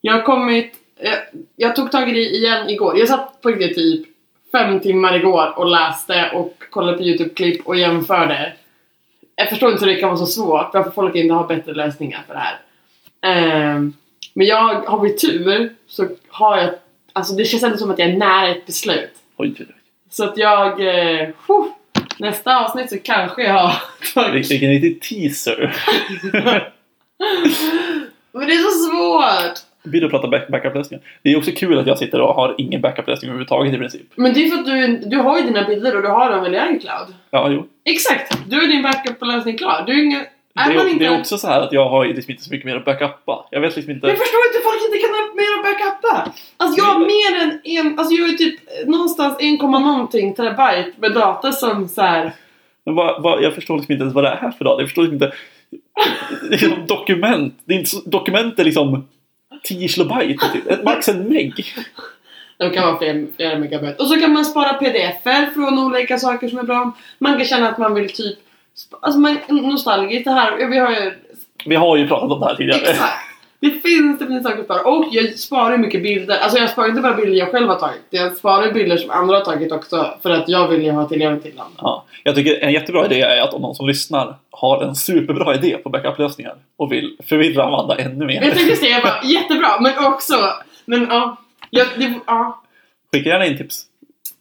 [0.00, 0.74] Jag har kommit...
[1.00, 1.18] Jag,
[1.56, 2.98] jag tog tag i det igen igår.
[2.98, 4.06] Jag satt på det typ
[4.52, 8.52] fem timmar igår och läste och kollade på YouTube-klipp och jämförde.
[9.36, 10.74] Jag förstår inte hur det kan vara så svårt.
[10.74, 12.58] Varför folk inte har bättre lösningar för det här.
[13.22, 13.94] Ehm,
[14.34, 16.70] men jag har vi tur så har jag...
[17.12, 19.12] Alltså det känns ändå som att jag är nära ett beslut.
[19.36, 19.74] Oj, oj, oj.
[20.10, 20.80] Så att jag...
[21.46, 21.66] Huh,
[22.18, 23.82] nästa avsnitt så kanske jag har
[24.14, 24.50] tagit...
[24.50, 25.76] Vilken riktig teaser.
[28.32, 29.58] Men det är så svårt!
[29.86, 31.04] Blir det att prata back- backup-lösningar.
[31.22, 34.02] Det är också kul att jag sitter och har ingen backup-lösning överhuvudtaget i princip.
[34.14, 36.42] Men det är för att du, du har ju dina bilder och du har dem
[36.42, 37.14] väl i iCloud?
[37.30, 37.66] Ja, jo.
[37.84, 38.38] Exakt!
[38.48, 39.84] Du har din backup-lösning klar.
[39.86, 40.24] Du är ingen...
[40.58, 41.04] Är Det inte...
[41.04, 43.46] det är också så här att jag har liksom inte så mycket mer att backuppa.
[43.50, 44.06] Jag vet liksom inte...
[44.06, 46.32] Jag förstår inte folk inte kan ha mer att backuppa!
[46.56, 47.98] Alltså jag har mer än en...
[47.98, 52.32] Alltså jag är typ någonstans 1, någonting terabyte med data som så här.
[52.84, 54.80] Men vad, vad, jag förstår liksom inte ens vad det är här för dag.
[54.80, 55.32] Jag förstår liksom inte...
[56.50, 57.58] Liksom dokument.
[57.64, 59.08] Det är inte dokument är liksom
[59.62, 60.46] 10 kilobyte.
[60.52, 60.84] Typ.
[60.84, 61.52] Max en meg.
[62.58, 64.02] De kan vara flera, flera megabyte.
[64.02, 66.92] Och så kan man spara pdf-er från olika saker som är bra.
[67.18, 68.38] Man kan känna att man vill typ...
[69.00, 70.66] Alltså man nostalgiskt det här.
[70.66, 71.12] Vi har ju
[71.64, 72.80] Vi har ju pratat om det här tidigare.
[72.80, 73.25] Exakt!
[73.60, 74.82] Det finns, det finns saker att spara.
[74.82, 76.38] Och jag sparar mycket bilder.
[76.38, 78.02] Alltså jag sparar inte bara bilder jag själv har tagit.
[78.10, 80.14] Jag sparar bilder som andra har tagit också.
[80.22, 81.66] För att jag vill ju ha tillgång till dem.
[81.78, 85.54] Ja, jag tycker en jättebra idé är att om någon som lyssnar har en superbra
[85.54, 88.42] idé på backup-lösningar och vill förvirra Amanda ännu mer.
[88.42, 90.34] Jag tänkte säga bara jättebra, men också...
[90.84, 91.36] Men ja.
[91.70, 92.62] Jag, det, ja.
[93.12, 93.82] Skicka gärna in tips.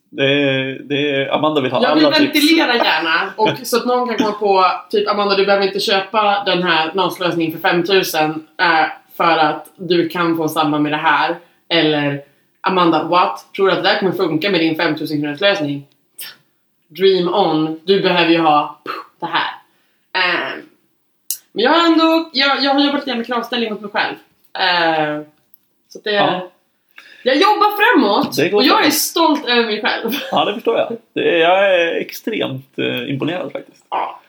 [0.09, 2.35] Det är, det Amanda vill ha jag vill alla tips.
[2.35, 3.33] ventilera gärna.
[3.35, 6.91] Och så att någon kan komma på typ Amanda du behöver inte köpa den här
[6.93, 8.65] NAS-lösningen för 5000 eh,
[9.17, 11.35] för att du kan få samma med det här.
[11.69, 12.21] Eller
[12.61, 13.45] Amanda, what?
[13.55, 15.87] Tror du att det där kommer funka med din 5000 kronors lösning?
[16.87, 17.79] Dream on.
[17.83, 18.81] Du behöver ju ha
[19.19, 19.51] det här.
[20.13, 20.53] Eh,
[21.51, 24.15] men jag har ändå jag, jag har jobbat lite med kravställning mot mig själv.
[24.59, 25.21] Eh,
[25.89, 26.51] så det, Ja.
[27.23, 30.11] Jag jobbar framåt och jag är stolt över mig själv.
[30.31, 30.97] Ja, det förstår jag.
[31.13, 33.85] Det är, jag är extremt eh, imponerad faktiskt.
[33.89, 34.21] Ja.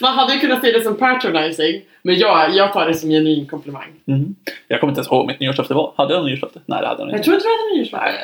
[0.00, 3.46] Man hade ju kunnat se det som patronizing, men jag, jag tar det som genuin
[3.46, 3.88] komplimang.
[4.08, 4.34] Mm.
[4.68, 5.92] Jag kommer inte ens ihåg mitt nyårslöfte var.
[5.96, 6.60] Hade jag nyårslöfte?
[6.66, 7.24] Nej, det hade jag Jag inte.
[7.24, 8.18] tror inte du hade nyårslöfte.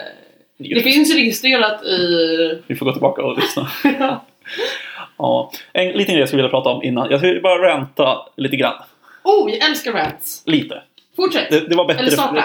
[0.59, 1.99] Det finns ju registrerat i...
[2.67, 3.69] Vi får gå tillbaka och lyssna.
[5.19, 5.51] Ja.
[5.73, 7.11] En liten grej jag skulle vilja prata om innan.
[7.11, 8.75] Jag skulle bara ranta lite grann.
[9.25, 10.43] oh, jag älskar rants!
[10.47, 10.83] Lite.
[11.17, 11.51] Fortsätt!
[11.51, 12.45] Det, det var bättre Eller starta.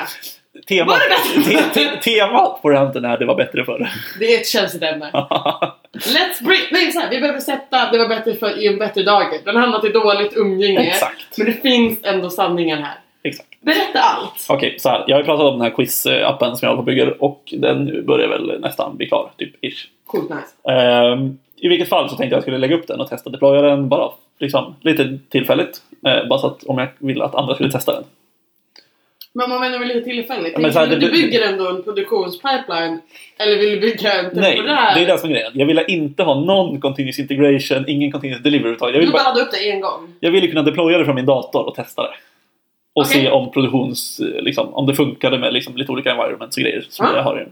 [0.68, 1.64] Temat, Var det bättre?
[1.74, 3.90] te, te, temat på ranten är det var bättre förr.
[4.20, 5.12] Det är ett känsligt ämne.
[5.94, 6.62] Let's bring...
[6.72, 9.40] Nej, så här, vi behöver sätta det var bättre för i en bättre dager.
[9.46, 10.80] Den handlar till dåligt umgänge.
[10.80, 11.38] Exakt.
[11.38, 12.98] Men det finns ändå sanningar här.
[13.24, 13.50] Exakt.
[13.62, 14.46] Berätta allt!
[14.50, 15.04] Okej, så här.
[15.08, 17.54] Jag har ju pratat om den här quiz-appen som jag håller på och bygger och
[17.58, 19.88] den börjar väl nästan bli klar, typ ish.
[20.06, 20.72] Coolt nice.
[20.72, 23.30] Ehm, I vilket fall så tänkte jag att jag skulle lägga upp den och testa
[23.30, 25.82] deploya den bara liksom, lite tillfälligt.
[26.08, 28.04] Eh, bara så att om jag ville att andra skulle testa den.
[29.36, 30.58] Men man menar väl lite tillfälligt?
[30.58, 33.02] Men så här, du, du bygger ändå en produktionspipeline?
[33.38, 34.96] Eller vill du bygga en Nej, temporär?
[34.96, 35.52] det är det som är grejen.
[35.56, 38.94] Jag ville inte ha någon continuous integration, ingen continuous delivery överhuvudtaget.
[38.96, 40.14] Jag Du ville, bara bara, laddade upp det en gång.
[40.20, 42.14] jag ville kunna deploya det från min dator och testa det.
[42.96, 43.22] Och Okej.
[43.24, 44.22] se om produktions...
[44.42, 47.16] Liksom, om det funkade med liksom, lite olika environments och grejer som Ja.
[47.16, 47.46] jag har i.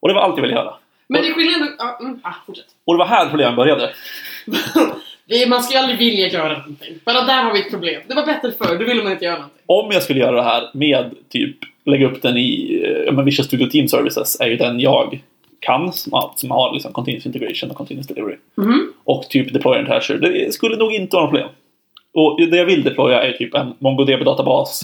[0.00, 0.74] Och det var allt jag ville göra.
[1.08, 1.68] Men det är skillnad...
[1.78, 2.64] Ja, mm, ah, fortsätt.
[2.84, 3.90] Och det var här problemet började.
[5.28, 6.94] det är, man ska ju aldrig vilja göra någonting.
[7.04, 8.02] Bara där har vi ett problem.
[8.08, 9.62] Det var bättre förr, då ville man inte göra någonting.
[9.66, 13.24] Om jag skulle göra det här med typ lägga upp den i eh, ja, men
[13.24, 15.20] Visual Studio Team Services är ju den jag
[15.60, 18.36] kan som har, som har liksom continuous integration och continuous delivery.
[18.54, 18.92] Mhm.
[19.04, 20.18] Och typ deploy till Azure.
[20.18, 21.48] Det skulle nog inte vara något problem.
[22.12, 24.82] Och det jag vill deploya är typ en MongoDB-databas,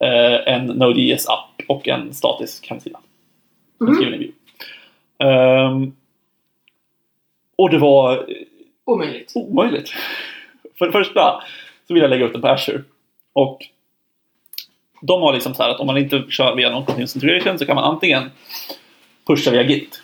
[0.00, 3.00] eh, en Node.js-app och en statisk hemsida.
[3.80, 3.94] Mhm.
[3.94, 4.32] Skriven i.
[5.18, 5.92] Ehm,
[7.56, 8.26] och det var
[8.84, 9.32] Omöjligt.
[9.34, 9.90] omöjligt.
[10.78, 11.42] För det första
[11.88, 12.82] så vill jag lägga upp den på Azure.
[13.32, 13.62] Och
[15.00, 17.66] de har liksom så här att om man inte kör via någon continuous integration så
[17.66, 18.30] kan man antingen
[19.26, 20.02] pusha via Git.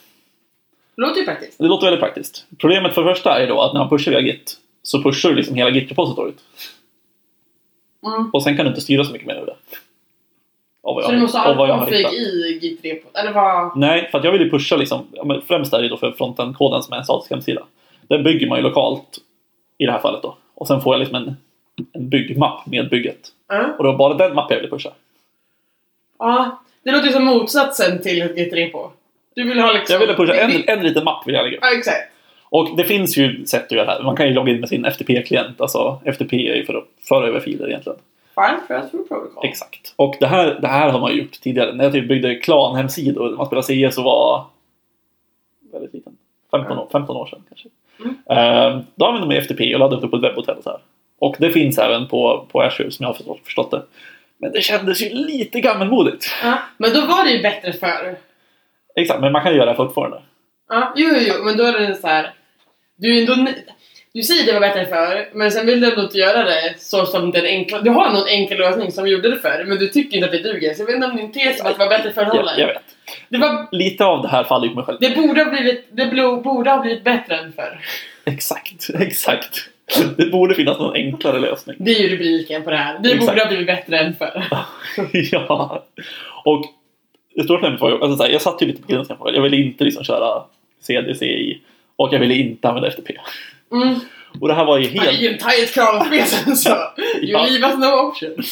[0.97, 1.59] Låter ju praktiskt.
[1.59, 2.47] Det låter väldigt praktiskt.
[2.59, 5.35] Problemet för det första är då att när man pushar via Git så pushar du
[5.35, 6.37] liksom hela Git-repositoriet.
[8.07, 8.31] Mm.
[8.33, 9.57] Och sen kan du inte styra så mycket mer över det.
[10.83, 13.16] Så jag- du måste ha all config i Git repot?
[13.16, 13.76] Eller vad?
[13.78, 15.07] Nej, för att jag vill ju pusha liksom,
[15.49, 17.62] främst är det då för frontend-koden som är en statisk hemsida.
[18.11, 19.18] Den bygger man ju lokalt
[19.78, 20.36] i det här fallet då.
[20.54, 21.36] Och sen får jag liksom en,
[21.92, 23.28] en byggmapp med bygget.
[23.48, 23.74] Ja.
[23.78, 24.90] Och det var bara den mappen jag ville pusha.
[26.18, 28.90] Ja, det låter ju som motsatsen till ett Git repo.
[29.34, 29.94] Du vill ha liksom...
[29.94, 31.64] Jag ville pusha en, en liten mapp vill jag lägga upp.
[31.64, 32.12] Ja, exakt.
[32.44, 34.02] Och det finns ju sätt att göra det här.
[34.02, 35.61] Man kan ju logga in med sin FTP-klient.
[35.61, 37.98] Alltså FTP är ju för att föra över filer egentligen.
[38.34, 39.48] File Transfer Protocol.
[39.48, 39.94] Exakt.
[39.96, 41.74] Och det här, det här har man gjort tidigare.
[41.74, 44.44] När jag typ byggde klan-hemsidor, man spelade CS och var
[45.72, 46.16] väldigt liten.
[46.50, 47.68] 15 år, 15 år sedan kanske.
[48.03, 48.14] Mm.
[48.30, 50.80] Ehm, då använde man FTP och laddade upp det på ett webbhotell och så här.
[51.18, 53.82] Och det finns även på, på Azure som jag har förstått, det.
[54.38, 56.30] Men det kändes ju lite gammelmodigt.
[56.42, 58.16] Ja, men då var det ju bättre förr.
[58.96, 60.22] Exakt, men man kan göra det fortfarande.
[60.68, 62.34] Ja, jo, jo, jo, men då är det så här.
[62.96, 63.51] Du är ändå...
[64.12, 67.06] Du säger det var bättre förr, men sen vill du ändå inte göra det så
[67.06, 67.80] som den enkla...
[67.80, 70.42] Du har någon enkel lösning som gjorde det förr, men du tycker inte att det
[70.52, 70.74] duger.
[70.74, 72.58] Så jag vet inte om din tes om att det var bättre förr Jag, håller.
[72.58, 72.82] jag vet.
[73.28, 74.98] Det, var, Lite av det här faller ju på mig själv.
[75.00, 76.06] det borde ha blivit, det
[76.42, 77.80] borde ha blivit bättre än förr.
[78.24, 79.68] Exakt, exakt.
[80.16, 81.76] Det borde finnas någon enklare lösning.
[81.78, 82.98] Det är ju rubriken på det här.
[82.98, 83.30] Det Exakt.
[83.30, 84.44] borde ha blivit bättre än förr.
[85.12, 85.84] ja.
[86.44, 86.64] Och
[87.34, 89.16] det stora problemet var ju, alltså här, jag satt ju lite på gränsen.
[89.24, 90.42] Jag ville inte liksom köra
[90.80, 91.61] CDCI
[91.96, 93.12] och jag ville inte använda FTP.
[93.72, 93.94] Mm.
[94.40, 95.42] Och det här var ju Det är ju helt...
[95.42, 96.70] en tight kravspel sen så.
[97.22, 97.46] You Ja.
[97.50, 98.44] leave us no option.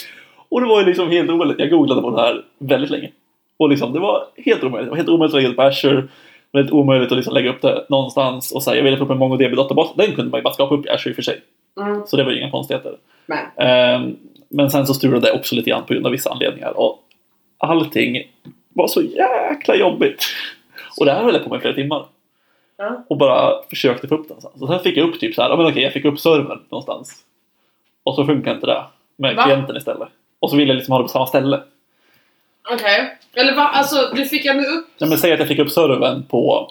[0.49, 1.59] Och det var ju liksom helt omöjligt.
[1.59, 3.11] Jag googlade på det här väldigt länge.
[3.57, 4.87] Och liksom, det var helt omöjligt.
[4.87, 6.03] Det var helt omöjligt att lägga upp Azure.
[6.53, 8.53] Väldigt omöjligt att liksom lägga upp det någonstans.
[8.53, 9.89] Och så här, jag ville få upp en MongoDB-databas.
[9.97, 11.41] Den kunde man ju bara skapa upp i Azure i och för sig.
[11.81, 12.03] Mm.
[12.07, 12.97] Så det var ju inga konstigheter.
[13.27, 13.39] Men.
[13.69, 14.17] Ehm,
[14.49, 16.79] men sen så strulade det också lite grann på grund av vissa anledningar.
[16.79, 16.99] Och
[17.59, 18.23] allting
[18.75, 20.25] var så jäkla jobbigt.
[21.01, 22.05] Och det här höll jag på med i flera timmar.
[22.79, 23.05] Ja.
[23.09, 24.37] Och bara försökte få upp den.
[24.37, 24.63] någonstans.
[24.63, 26.61] Och sen fick jag upp typ så här, ja men okej jag fick upp servern
[26.71, 27.25] någonstans.
[28.03, 28.85] Och så funkar inte det.
[29.17, 29.43] Med Va?
[29.43, 30.09] klienten istället.
[30.41, 31.61] Och så ville jag liksom ha det på samma ställe.
[32.73, 33.19] Okej.
[33.35, 33.63] Eller va?
[33.75, 34.87] Alltså, du fick ändå upp...
[34.99, 36.71] Ja, men säg att jag fick upp servern på,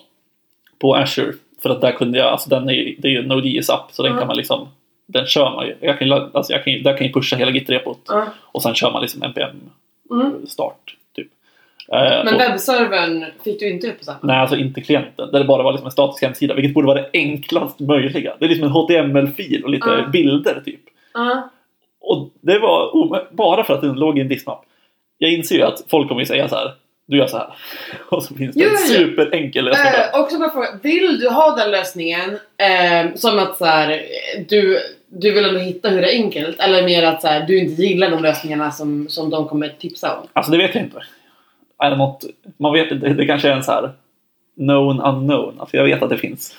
[0.79, 1.33] på Azure.
[1.61, 4.11] För att där kunde jag, alltså den är, det är ju en Node.js-app så den
[4.11, 4.19] Mm.
[4.21, 4.67] kan man liksom
[5.05, 5.75] den kör man ju.
[5.81, 7.99] Jag kan, alltså jag kan, där kan jag pusha hela Git-repot.
[8.07, 8.25] Ja.
[8.41, 9.55] Och sen kör man liksom npm
[10.11, 10.47] Mm.
[10.47, 10.95] start.
[11.93, 14.17] Eh, Men webbservern fick du inte upp på samma?
[14.23, 15.31] nej, alltså inte klienten.
[15.31, 16.53] Där det bara var liksom en statisk hemsida.
[16.53, 18.33] Vilket borde vara det enklast möjliga.
[18.39, 20.07] Det är liksom en HTML-fil och lite Ja.
[20.11, 20.79] bilder typ.
[21.13, 21.49] Ja.
[22.01, 24.63] Och det var bara för att den låg i en diskmapp.
[25.17, 26.73] Jag inser ju att folk kommer ju säga så här.
[27.05, 27.47] Du gör så här.
[28.09, 29.87] Och så finns det Jo, en superenkel lösning.
[30.13, 34.01] Eh, också bara fråga, vill du ha den lösningen eh, som att så här,
[34.49, 36.59] du, du vill ändå hitta hur det är enkelt?
[36.59, 40.15] Eller mer att så här, du inte gillar de lösningarna som, som de kommer tipsa
[40.17, 40.27] om?
[40.33, 41.01] Alltså det vet jag inte.
[41.79, 42.23] Är det något,
[42.57, 43.09] man vet inte.
[43.09, 43.91] Det kanske är en så här
[44.55, 45.59] known unknown.
[45.59, 46.57] Alltså jag vet att det finns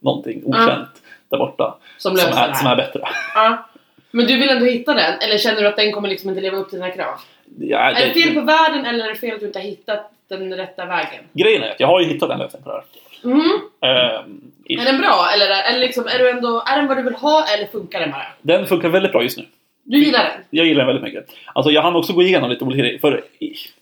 [0.00, 1.74] någonting okänt där borta.
[1.98, 3.00] Som Som är, det som är bättre.
[3.34, 3.68] Ja.
[4.10, 5.20] Men du vill ändå hitta den?
[5.20, 7.20] Eller känner du att den kommer liksom inte leva upp till dina krav?
[7.58, 9.64] Ja, Är det fel det, på världen eller är det fel att du inte har
[9.64, 11.24] hittat den rätta vägen?
[11.32, 12.84] grejen är att jag har ju hittat en lösning på det här.
[13.24, 13.50] Mm.
[13.80, 14.52] Ehm.
[14.68, 15.28] Är den bra?
[15.34, 18.10] Eller, eller liksom, är, du ändå, är den vad du vill ha eller funkar den
[18.10, 18.26] bara?
[18.42, 19.44] Den funkar väldigt bra just nu.
[19.88, 20.32] Du gillar den?
[20.50, 21.36] Jag gillar den väldigt mycket.
[21.54, 22.98] Alltså jag hann också gå igenom lite olika grejer.
[22.98, 23.24] För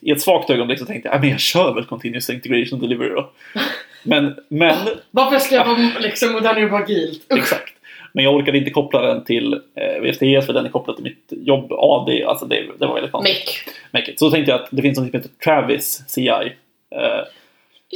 [0.00, 3.09] i, ett svagt ögonblick så tänkte jag, "Ja, men jag kör väl Continuous Integration Delivery
[3.09, 3.30] då.
[4.07, 4.76] Men, men
[5.11, 7.32] Varför ska jag vara liksom modern och agilt?
[7.32, 7.74] Exakt.
[8.12, 11.32] Men jag orkade inte koppla den till eh, VSTS för den är kopplad till mitt
[11.46, 12.24] jobb AD.
[12.24, 13.68] Alltså det, det var väldigt konstigt.
[13.92, 14.18] Make it.
[14.18, 16.28] Så då tänkte jag att det finns något som heter Travis CI.
[16.28, 17.24] Eh,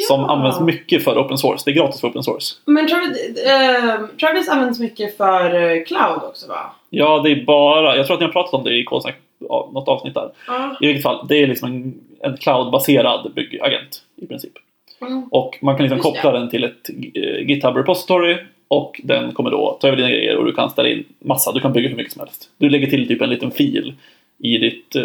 [0.09, 0.28] Som Ja.
[0.28, 1.62] används mycket för open source.
[1.64, 2.55] Det är gratis för open source.
[2.64, 6.70] Men Travis, eh, Travis används mycket för eh, cloud också va?
[6.91, 7.97] Ja, det är bara...
[7.97, 9.14] Jag tror att ni har pratat om det i Ksnack,
[9.49, 10.30] ja, något avsnitt där.
[10.47, 10.76] Ja.
[10.80, 11.95] I vilket fall, det är liksom en,
[12.30, 14.53] en cloud-baserad byggagent i princip.
[15.01, 15.24] Mm.
[15.30, 16.20] Och man kan liksom Just det.
[16.22, 18.36] koppla den till ett eh, GitHub repository
[18.68, 21.53] och den kommer då ta över dina grejer och du kan ställa in massa.
[21.53, 22.51] Du kan bygga hur mycket som helst.
[22.59, 23.95] Du lägger till typ en liten fil
[24.39, 25.03] i ditt eh,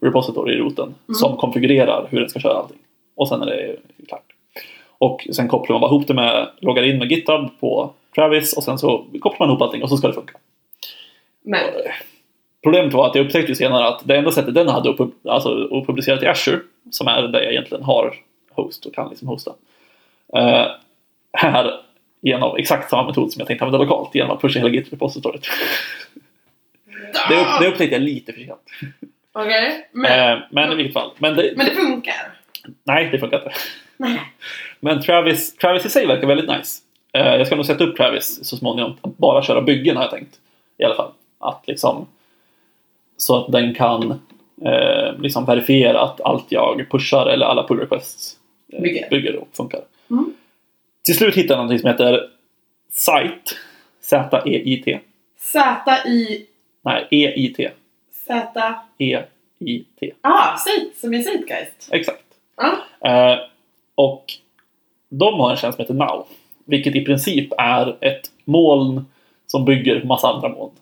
[0.00, 1.14] repository i roten Mm.
[1.14, 2.76] som konfigurerar hur den ska köra allting.
[3.16, 3.76] Och sen är det
[4.08, 4.24] klart.
[4.98, 8.62] Och sen kopplar man bara ihop det med, loggar in med GitHub på Travis och
[8.64, 10.34] sen så kopplar man ihop allting och så ska det funka.
[11.42, 11.60] Men,
[12.62, 15.86] Problemet var att jag upptäckte senare att det enda sättet den hade pub- alltså, att
[15.86, 16.60] publicera till Azure,
[16.90, 18.14] som är där jag egentligen har
[18.50, 19.52] host och kan liksom hosta,
[20.36, 20.66] eh,
[21.32, 21.80] är
[22.20, 25.42] genom exakt samma metod som jag tänkte använda lokalt, genom att pusha hela Git-repositoriet.
[27.28, 28.60] Det, upp, det upptäckte jag lite för sent.
[29.32, 29.88] Okej.
[29.92, 31.10] Men, Eh, men i vilket fall.
[31.18, 32.14] Men det, men det funkar?
[32.84, 33.52] Nej, det funkar inte.
[33.96, 34.20] Nej.
[34.80, 36.82] Men Travis, Travis i sig verkar väldigt nice.
[37.12, 38.96] Eh, jag ska nog sätta upp Travis så småningom.
[39.00, 40.40] Att bara köra byggen har jag tänkt.
[40.78, 41.12] I alla fall.
[41.38, 42.06] Att liksom,
[43.16, 44.10] så att den kan
[44.64, 48.36] eh, liksom verifiera att allt jag pushar eller alla pull requests
[48.72, 49.10] eh, Bygger.
[49.10, 49.80] bygger och funkar.
[50.10, 50.32] Mm.
[51.04, 52.28] Till slut hittade jag någonting som heter
[52.92, 53.54] Site.
[54.00, 55.00] Z-E-I-T.
[55.38, 56.46] Z-I...
[56.82, 57.70] Nej, E-I-T.
[58.26, 60.12] Z-E-I-T.
[60.20, 61.88] Ah, Zeit, som i Zeitgeist.
[61.92, 62.22] Exakt.
[62.56, 62.76] Ja.
[63.10, 63.38] Eh,
[63.94, 64.24] och
[65.08, 66.26] de har en tjänst som heter Now.
[66.64, 69.06] Vilket i princip är ett moln
[69.46, 70.72] som bygger massa andra moln.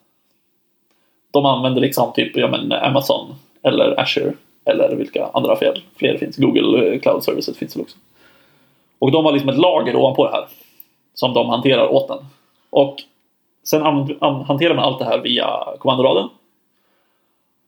[1.30, 4.32] De använder liksom typ ja, men Amazon eller Azure
[4.64, 6.36] eller vilka andra fel, fler finns.
[6.36, 7.96] Google eh, Cloud Services finns väl också.
[8.98, 10.46] Och de har liksom ett lager ovanpå det här
[11.14, 12.18] som de hanterar åt den.
[12.70, 12.96] Och
[13.64, 13.82] sen
[14.46, 16.28] hanterar man allt det här via kommandoraden.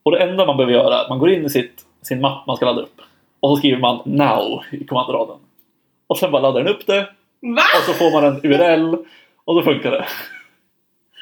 [0.02, 2.46] Och det enda man behöver göra är att man går in i sitt, sin mapp
[2.46, 3.00] man ska ladda upp.
[3.46, 5.36] Och så skriver man now i kommandoraden.
[6.06, 7.08] Och sen bara laddar den upp det
[7.40, 7.62] Va?
[7.78, 8.96] och så får man en URL
[9.44, 10.06] och då funkar det.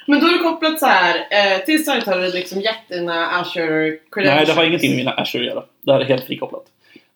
[0.06, 1.16] Men då är det kopplat så här.
[1.16, 4.36] Eh, till sajt har du liksom gett dina Azure credentials.
[4.36, 5.64] Nej, det har ingenting med mina Azure att göra.
[5.80, 6.64] Det här är helt frikopplat.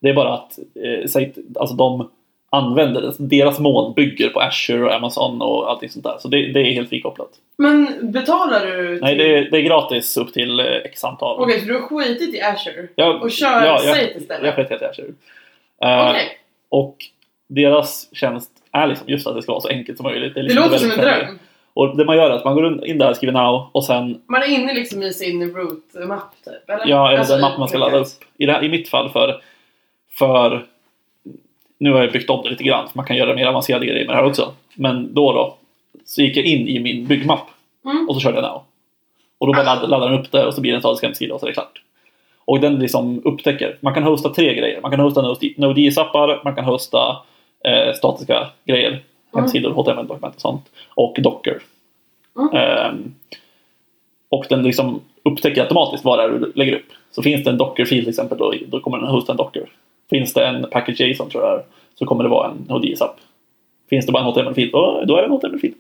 [0.00, 1.30] Det är bara att eh,
[1.60, 2.10] alltså de
[2.50, 3.12] använder det.
[3.18, 6.16] Deras moln bygger på Azure och Amazon och allting sånt där.
[6.20, 7.28] Så det, det är helt frikopplat.
[7.58, 9.00] Men betalar du?
[9.00, 11.40] Nej, till- det är, det är gratis upp till eh, x antal.
[11.40, 12.88] Okej, så du har skitit i Azure?
[12.94, 14.44] Jag- och kör ja, jag- Site istället?
[14.46, 15.08] Jag skiter helt i Azure.
[15.82, 16.38] Eh, Okej,
[16.68, 16.96] Och
[17.48, 20.30] deras tjänst är liksom just att det ska vara så enkelt som möjligt.
[20.30, 21.24] är det liksom låter som en friendly.
[21.24, 21.38] dröm.
[21.74, 24.42] Och det man gör är att man går in där, skriver now och sen Man
[24.42, 26.70] är inne liksom i sin root-mapp typ?
[26.70, 26.86] Eller?
[26.86, 28.06] Ja, eller Alltså, den mapp man ska ladda upp.
[28.38, 29.40] I, det här, I mitt fall för,
[30.18, 30.66] för...
[31.78, 34.06] Nu har jag byggt om det lite grann, för man kan göra mer avancerade grejer
[34.06, 34.52] med det här också.
[34.74, 35.56] Men då då,
[36.04, 37.46] så gick jag in i min byggmapp
[37.84, 38.08] Mm.
[38.08, 38.62] och så körde jag now.
[39.38, 41.34] Och då bara ladd, laddar den upp det och så blir det en statisk hemsida
[41.34, 41.82] och så är det klart.
[42.44, 44.80] Och den liksom upptäcker, man kan hosta tre grejer.
[44.80, 47.16] Man kan hosta Node- Node.js-appar, man kan hosta
[47.64, 49.00] eh, statiska grejer,
[49.34, 50.64] hemsidor, HTML-dokument och sånt.
[50.94, 51.58] Och Docker.
[52.38, 52.54] Mm.
[52.54, 53.14] Ehm,
[54.28, 56.86] och den liksom upptäcker automatiskt vad det är du lägger upp.
[57.10, 59.66] Så finns det en Docker-fil till exempel, då, då kommer den hosta en Docker.
[60.10, 61.62] Finns det en package.json tror jag
[61.94, 63.16] så kommer det vara en Node.js-app.
[63.90, 65.74] Finns det bara en HTML-fil, då, då är det en HTML-fil.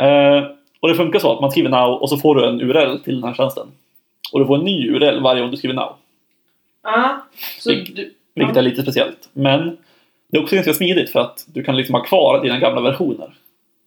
[0.00, 0.44] Eh,
[0.80, 3.14] och det funkar så att man skriver now och så får du en URL till
[3.20, 3.66] den här tjänsten.
[4.32, 5.92] Och du får en ny URL varje gång du skriver now.
[6.82, 7.26] Ja,
[7.58, 8.14] så Vilk- du...
[8.34, 9.28] Vilket är lite speciellt.
[9.32, 9.76] Men
[10.30, 13.24] det är också ganska smidigt för att du kan liksom ha kvar dina gamla versioner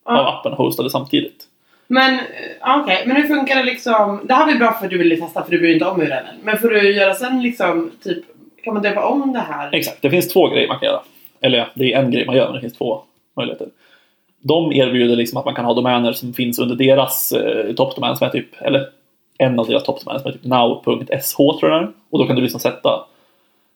[0.03, 0.39] av Ja.
[0.39, 1.43] appen hostade samtidigt.
[1.87, 4.21] Men eh, okej, men hur funkar det liksom?
[4.23, 6.01] Det här ju bra för att du ville testa för du bryr dig inte om
[6.01, 6.25] URLen.
[6.43, 8.25] Men får du göra sen liksom typ
[8.65, 9.69] kan man döpa om det här?
[9.73, 11.01] Exakt, det finns två grejer man kan göra.
[11.41, 13.01] Eller ja, det är en grej man gör, men det finns två
[13.35, 13.67] möjligheter.
[14.39, 18.27] De erbjuder liksom att man kan ha domäner som finns under deras eh, toppdomän som
[18.27, 18.89] är typ, eller
[19.37, 21.93] en av deras toppdomäner som är typ now.sh tror jag.
[22.09, 23.05] Och då kan du liksom sätta,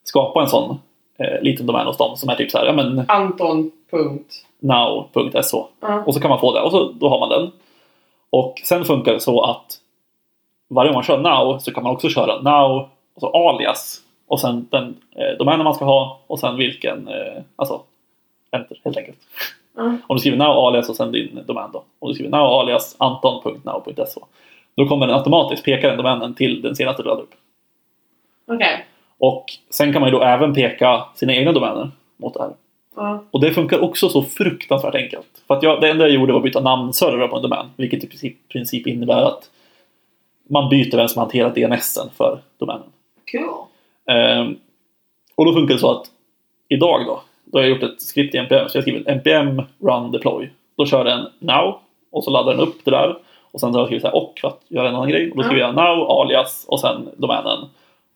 [0.03, 0.79] skapa en sån
[1.19, 3.71] eh, liten domän hos dem som är typ så här, ja men Anton.
[4.59, 5.55] Now.sh.
[6.05, 7.51] Och så kan man få det och så, då har man den.
[8.29, 9.79] Och sen funkar det så att
[10.69, 14.41] varje gång man kör now så kan man också köra now och så alias och
[14.41, 17.81] sen den eh, domänen man ska ha och sen vilken, eh, alltså
[18.51, 19.17] enter helt enkelt.
[19.75, 19.83] Ja.
[19.83, 21.83] Om du skriver now alias och sen din domän då.
[21.99, 24.19] Om du skriver now alias anton.now.sh
[24.75, 27.33] då kommer den automatiskt peka den domänen till den senaste du laddade upp.
[28.47, 28.85] Okej.
[29.17, 32.51] Och sen kan man ju då även peka sina egna domäner mot det här.
[32.95, 33.23] Ja.
[33.31, 35.43] Och det funkar också så fruktansvärt enkelt.
[35.47, 37.65] För att jag, det enda jag gjorde var att byta namnserver på en domän.
[37.75, 39.49] Vilket i princip, princip innebär att
[40.49, 42.87] man byter vem som hanterar DNSen för domänen.
[43.31, 43.65] Cool.
[44.09, 44.55] Ehm,
[45.35, 46.05] och då funkar det så att
[46.69, 48.69] idag då, då har jag gjort ett skript i NPM.
[48.69, 50.49] Så jag skriver npm run deploy.
[50.77, 51.79] Då kör den now
[52.11, 53.17] och så laddar den upp det där.
[53.51, 55.31] Och sen har jag skrivit så här och för att göra en annan grej.
[55.31, 57.59] Och då skriver jag now alias och sen domänen.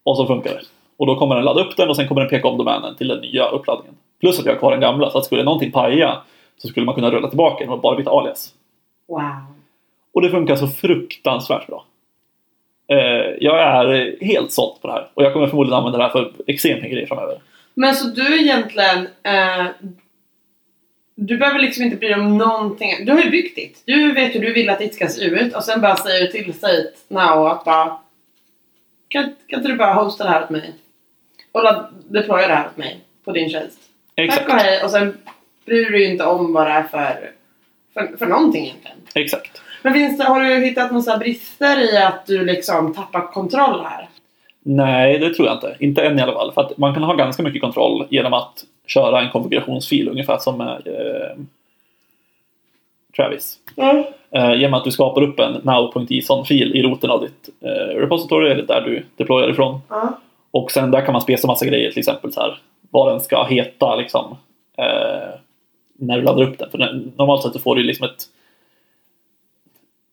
[0.04, 0.62] Och så funkar det.
[0.98, 3.08] Och då kommer den ladda upp den och sen kommer den peka om domänen till
[3.08, 3.96] den nya uppladdningen.
[4.20, 6.22] Plus att jag har kvar den gamla så att skulle någonting paja
[6.58, 8.54] så skulle man kunna rulla tillbaka den och bara byta alias.
[9.08, 9.22] Wow.
[10.14, 11.86] Och det funkar så fruktansvärt bra.
[12.94, 15.10] Eh, jag är helt såld på det här.
[15.14, 17.42] Och jag kommer förmodligen använda det här för extremt mycket grejer framöver.
[17.74, 19.08] Men så du egentligen...
[19.24, 19.66] Eh,
[21.16, 23.06] du behöver liksom inte bry dig om någonting.
[23.06, 23.84] Du har ju byggt ditt.
[23.86, 26.32] Du vet hur du vill att ditt ska se ut och sen bara säger du
[26.32, 27.98] till State now att bara...
[29.08, 30.74] Kan, kan inte du bara hosta det här åt mig?
[31.52, 33.80] Och la- deploya det här åt mig på din tjänst.
[34.16, 34.40] Exakt.
[34.46, 34.84] Tack och hej.
[34.84, 35.18] Och sen
[35.66, 37.32] bryr du dig inte om vad det är för,
[37.94, 38.98] för, för någonting egentligen.
[39.16, 39.62] Exakt.
[39.84, 44.10] Men finns det, har du hittat några brister i att du liksom tappar kontroll här?
[44.64, 45.76] Nej, det tror jag inte.
[45.80, 46.54] Inte än i alla fall.
[46.54, 50.62] För att man kan ha ganska mycket kontroll genom att köra en konfigurationsfil ungefär som
[50.62, 50.68] eh,
[53.16, 53.60] Travis.
[53.78, 54.04] Mm.
[54.32, 58.64] Eh, genom att du skapar upp en now.json-fil i roten av ditt eh, repository eller
[58.64, 59.82] där du deployar ifrån.
[59.90, 60.20] Ja.
[60.52, 62.58] Och sen där kan man spesa massa grejer, till exempel så här,
[62.92, 64.38] vad den ska heta liksom,
[64.78, 65.40] eh,
[65.94, 66.70] när du laddar upp den.
[66.70, 66.78] För
[67.18, 68.26] normalt sett så får du liksom ett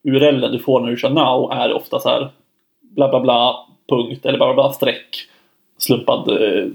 [0.05, 2.29] URL du får när du kör now är ofta så här
[2.81, 5.27] bla bla bla punkt eller bla bla bla streck
[5.79, 6.67] slumpad eh,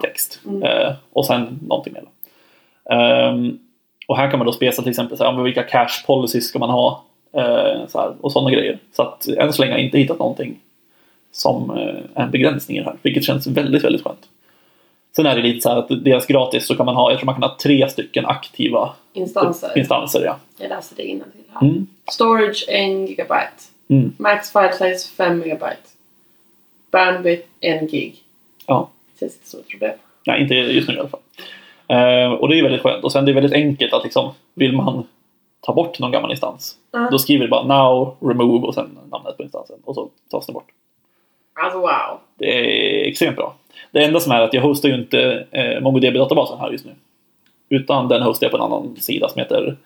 [0.00, 0.40] text.
[0.46, 0.62] Mm.
[0.62, 2.04] Eh, och sen någonting mer.
[2.96, 3.58] Ehm,
[4.06, 6.70] och här kan man då spesa till exempel så här, vilka cache policies ska man
[6.70, 8.78] ha eh, så här, och sådana grejer.
[8.92, 10.56] Så att än så länge har jag inte hittat någonting
[11.32, 12.96] som eh, är en begränsning i det här.
[13.02, 14.28] Vilket känns väldigt, väldigt skönt.
[15.16, 17.26] Sen är det lite så här att deras gratis så kan man ha, jag tror
[17.26, 19.78] man kan ha tre stycken aktiva Instanser.
[19.78, 20.24] instanser.
[20.24, 20.36] Ja.
[20.58, 21.62] Jag läser det innantill här.
[21.68, 21.86] Mm.
[22.10, 23.62] Storage 1 gigabyte.
[23.88, 24.12] Mm.
[24.18, 25.76] Max file size 5 megabyte.
[26.90, 28.16] Bandwidth 1 gig.
[28.66, 28.90] ja.
[29.18, 29.92] Det är ett stort problem.
[30.26, 31.20] Nej, inte just nu i alla fall.
[31.88, 33.04] Eh, och det är väldigt skönt.
[33.04, 35.06] Och sen det är väldigt enkelt att liksom, vill man
[35.60, 36.76] ta bort någon gammal instans.
[36.90, 37.08] Ja.
[37.10, 39.76] Då skriver du bara now, remove och sen namnet på instansen.
[39.84, 40.68] Och så tas den bort.
[41.62, 42.18] Alltså wow.
[42.38, 43.54] Det är extremt bra.
[43.94, 46.92] Det enda som är att jag hostar ju inte eh, MongoDB-databasen här just nu.
[47.68, 49.76] Utan den hostar jag på en annan sida som heter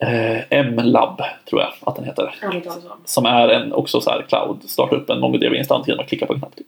[0.00, 2.34] eh, MLab, tror jag att den heter.
[2.64, 2.80] Så.
[3.04, 4.56] Som är en också så här cloud.
[4.64, 6.56] Starta upp en MongoDB-instans genom att klicka på en knapp.
[6.56, 6.66] Typ.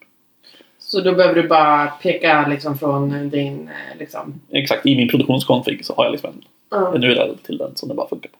[0.79, 4.41] Så då behöver du bara peka liksom från din eh, liksom...
[4.51, 6.95] Exakt, i min produktionskonfig så har jag liksom en Ja.
[6.95, 8.37] en URL till den som den bara funkar på.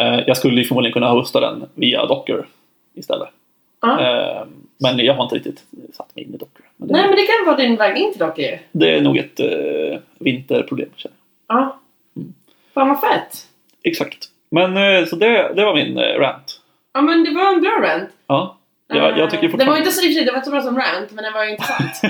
[0.00, 2.46] Eh, jag skulle ju förmodligen kunna hosta den via Docker
[2.94, 3.28] istället.
[3.82, 4.00] Ja.
[4.00, 4.42] Eh,
[4.82, 6.64] men jag har inte riktigt satt mig in i Docker.
[6.76, 8.60] Men det, Nej men det kan vara din väg in till Docker.
[8.72, 10.88] det är nog ett eh, vinterproblem.
[10.96, 11.16] känner
[11.48, 11.58] jag.
[11.58, 11.80] Ja.
[12.16, 12.34] Mm.
[12.74, 13.46] Fan vad fett.
[13.82, 14.18] Exakt.
[14.50, 16.60] Men eh, så det, det var min eh, rant.
[16.92, 18.08] Ja men det var en bra rant.
[18.26, 18.58] Ja,
[18.88, 19.78] jag, jag tycker Eh, Det var fortfarande...
[19.78, 21.30] inte så, i och för sig, det var inte så bra som rant, men det
[21.30, 22.00] var intressant.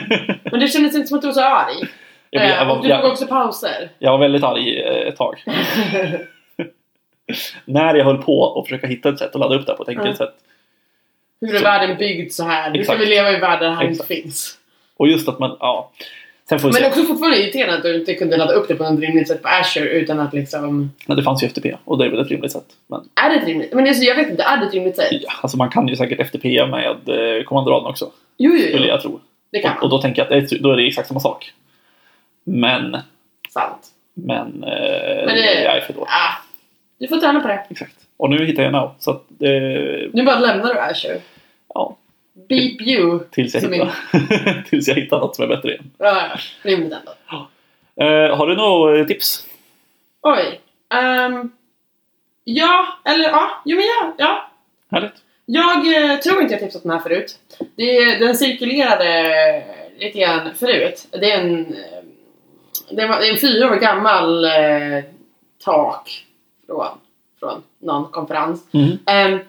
[0.53, 1.89] men det kändes inte som att du var så arg.
[2.31, 3.91] jag, jag, Eh, och var, du tog också pauser.
[3.99, 5.43] jag var väldigt arg eh, ett tag.
[7.65, 9.83] När jag höll på att försöka hitta ett sätt att ladda upp det här på
[9.83, 10.17] ett enkelt Mm.
[10.17, 10.35] sätt.
[11.41, 12.71] Hur är världen byggd så här?
[12.75, 14.09] Hur ska vi leva i en värld där det här inte Exakt.
[14.09, 14.59] finns?
[14.97, 15.91] Och just att man, ja.
[16.49, 16.89] Sen får vi Men se.
[16.89, 19.49] också fortfarande irriterande att du inte kunde ladda upp det på något rimligt sätt på
[19.49, 20.93] Azure utan att liksom...
[21.07, 22.65] Men det fanns ju FTP och det är väl ett rimligt sätt.
[22.87, 23.73] Men Är det ett rimligt?
[23.73, 25.09] Men alltså, jag vet inte, är det ett rimligt sätt?
[25.11, 26.87] Ja, alltså man kan ju säkert FTP med
[27.39, 28.89] eh, kommandoraden också, Jo, jo, skulle jo.
[28.93, 29.21] jag tro.
[29.53, 29.91] Det kan Och, och man.
[29.91, 31.53] då tänker jag att det då är det exakt samma sak.
[32.45, 32.97] Men,
[33.51, 33.87] Sant.
[34.15, 36.09] men, eh, Men det- jag är för dålig.
[36.09, 36.35] Ah,
[36.99, 37.67] du får träna på det.
[37.71, 37.97] Exakt.
[38.17, 39.51] Och nu hittar jag Now, så att det,
[40.13, 41.21] Nu bara lämnar du Azure.
[41.75, 41.97] ja,
[42.49, 43.21] Beep you.
[43.31, 45.91] tills jag, hittar, tills jag hittar något som är bättre igen.
[45.99, 46.31] Ja,
[46.63, 47.13] rimligt ändå.
[48.01, 49.47] Eh, har du några tips?
[50.23, 50.61] Oj.
[50.95, 51.51] Ehm,
[52.45, 53.51] ja, eller ja.
[53.65, 54.15] Jo men ja.
[54.19, 54.51] ja.
[54.91, 55.13] Härligt.
[55.47, 57.39] Jag eh, tror inte jag tipsat om den här förut.
[57.77, 59.65] Det, den cirkulerade
[59.99, 61.07] lite grann förut.
[61.11, 62.05] Det är en, eh,
[62.91, 65.05] det var, det är en fyra år gammal eh,
[65.65, 66.25] tak
[66.69, 66.99] från,
[67.41, 68.65] från någon konferens.
[68.73, 68.91] Mm.
[69.35, 69.41] Um,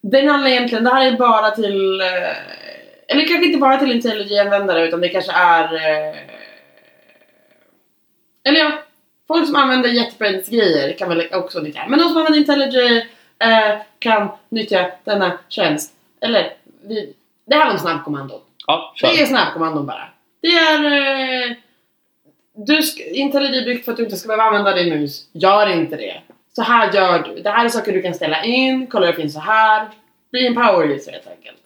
[0.00, 2.06] den handlar egentligen, det här är bara till, eh,
[3.08, 6.16] eller kanske inte bara till IntelliJ-användare utan det kanske är, eh,
[8.44, 8.72] eller ja,
[9.28, 12.96] folk som använder JetBrains grejer kan väl också nyttja Men de som använder IntelliJ
[13.38, 15.92] eh, kan nyttja denna tjänst.
[16.20, 16.52] Eller,
[16.82, 17.14] vi,
[17.46, 18.40] det här är en snabbkommando.
[18.66, 19.22] Ja, Det kör.
[19.22, 20.08] är snabbkommandon bara.
[20.40, 21.56] Det är...
[22.54, 22.80] Du
[23.14, 25.28] IntelliJ byggt för att du inte ska behöva använda din mus.
[25.32, 26.20] Gör inte det.
[26.56, 27.42] Så här gör du.
[27.42, 28.86] Det här är saker du kan ställa in.
[28.86, 29.88] Kolla det finns så här.
[30.30, 31.58] Bli en power user helt enkelt.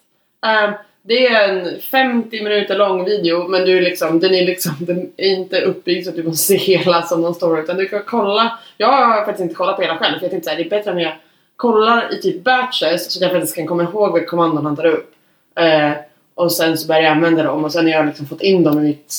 [0.45, 4.73] Ehm, det är en 50 minuter lång video men du är liksom, den är liksom
[4.79, 7.87] den är inte uppbyggd så att du måste se hela som någon story utan du
[7.87, 8.59] kan kolla.
[8.77, 10.91] Jag har faktiskt inte kollat på hela själv för jag tänkte såhär, det är bättre
[10.91, 11.15] om jag
[11.55, 14.85] kollar i typ batches så att jag faktiskt kan komma ihåg vilka kommandon han tar
[14.85, 15.13] upp.
[15.55, 15.91] Eh,
[16.35, 18.63] och sen så börjar jag använda dem och sen när jag har liksom fått in
[18.63, 19.15] dem i mitt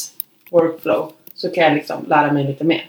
[0.51, 2.85] workflow så kan jag liksom lära mig lite mer.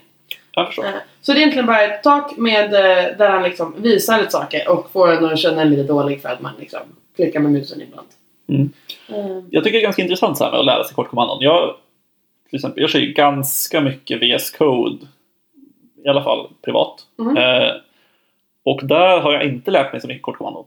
[0.52, 0.86] Jag förstår.
[0.86, 0.92] Eh,
[1.22, 4.70] Så det är egentligen bara ett tak med, eh, där han liksom visar lite saker
[4.70, 6.80] och får en att känna en lite dålig för att man liksom
[7.16, 8.08] klickar med musen ibland.
[8.48, 8.70] Mm.
[9.10, 11.38] Eh, Jag tycker det är ganska intressant så här med att lära sig kortkommandon.
[11.42, 11.76] Jag,
[12.50, 14.98] till exempel, jag kör ju ganska mycket VS Code.
[16.06, 17.06] I alla fall privat.
[17.18, 17.38] Mhm.
[17.38, 17.72] Eh,
[18.64, 20.66] och där har jag inte lärt mig så mycket kortkommandon.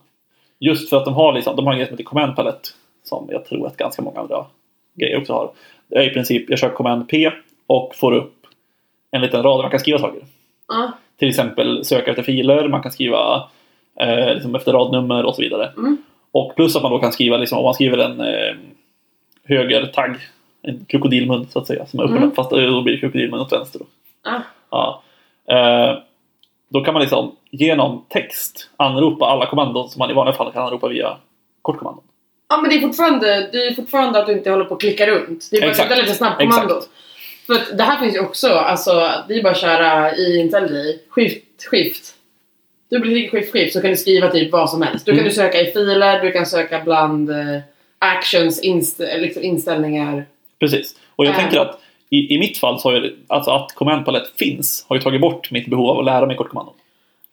[0.59, 2.69] Just för att de har, liksom, de har en grej som heter Command Palette.
[3.05, 4.47] Som jag tror att ganska många andra
[4.95, 5.51] grejer också har.
[5.89, 7.31] Det är i princip, jag kör Command P
[7.67, 8.47] och får upp
[9.11, 10.23] en liten rad där man kan skriva saker.
[10.73, 10.93] Ja.
[11.19, 13.49] Till exempel söka efter filer, man kan skriva
[14.01, 15.73] eh, liksom efter radnummer och så vidare.
[15.77, 15.97] Mm.
[16.33, 18.55] Och plus att man då kan skriva, liksom, om man skriver en eh,
[19.45, 20.17] högertagg,
[20.63, 22.31] en krokodilmun så att säga, som är uppe, Mm.
[22.31, 23.79] fast eh, då blir det krokodilmun åt vänster.
[23.81, 23.87] Då.
[24.71, 25.03] Ja.
[25.51, 25.99] Eh,
[26.69, 30.63] då kan man liksom genom text anropa alla kommandon som man i vanliga fall kan
[30.63, 31.17] anropa via
[31.63, 32.05] kortkommandon.
[32.49, 35.07] Ja men det är fortfarande, det är fortfarande att du inte håller på att klicka
[35.07, 35.49] runt.
[35.51, 35.93] Det är bara Exakt.
[35.93, 36.77] att lite snabbkommando.
[36.77, 36.93] Exakt.
[37.47, 41.45] För det här finns ju också, alltså det är bara att köra i IntelliJ, skift,
[41.71, 42.15] skift.
[42.91, 45.07] Dubbelklicka skift, skift så kan du skriva typ vad som helst.
[45.07, 45.29] Då kan Mm.
[45.29, 47.59] du söka i filer, du kan söka bland eh,
[47.99, 50.27] actions, inst liksom inställningar.
[50.61, 50.95] Precis.
[51.17, 51.39] Och jag Äh.
[51.41, 51.81] tänker att
[52.11, 55.21] i, i mitt fall så har jag, alltså att command palette finns har ju tagit
[55.21, 56.75] bort mitt behov av att lära mig kortkommandon.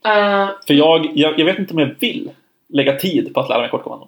[0.05, 2.29] Eh, För jag, jag, jag vet inte om jag vill
[2.69, 4.07] lägga tid på att lära mig kortkommandon.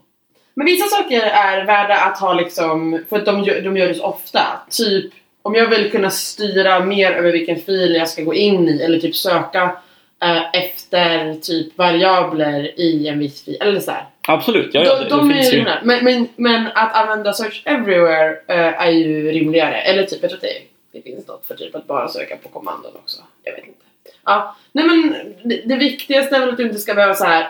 [0.53, 4.03] Men vissa saker är värda att ha liksom, för att de, de gör det så
[4.03, 4.41] ofta.
[4.69, 8.81] Typ om jag vill kunna styra mer över vilken fil jag ska gå in i
[8.81, 9.77] eller typ söka
[10.21, 13.57] eh, efter typ variabler i en viss fil.
[13.61, 14.05] Eller så här.
[14.27, 17.33] Absolut, ja, ja, det, de, de det är finns ju men, men, men att använda
[17.33, 19.81] Search Everywhere eh, är ju rimligare.
[19.81, 20.61] Eller typ, jag tror att det,
[20.91, 23.21] det finns något för typ att bara söka på kommandon också.
[23.43, 23.79] Jag vet inte.
[24.25, 27.47] Ja, nej men det, det viktigaste är väl att du inte ska behöva så här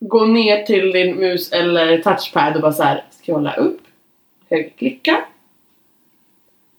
[0.00, 3.80] gå ner till din mus eller touchpad och bara så här scrolla upp,
[4.50, 5.24] högerklicka,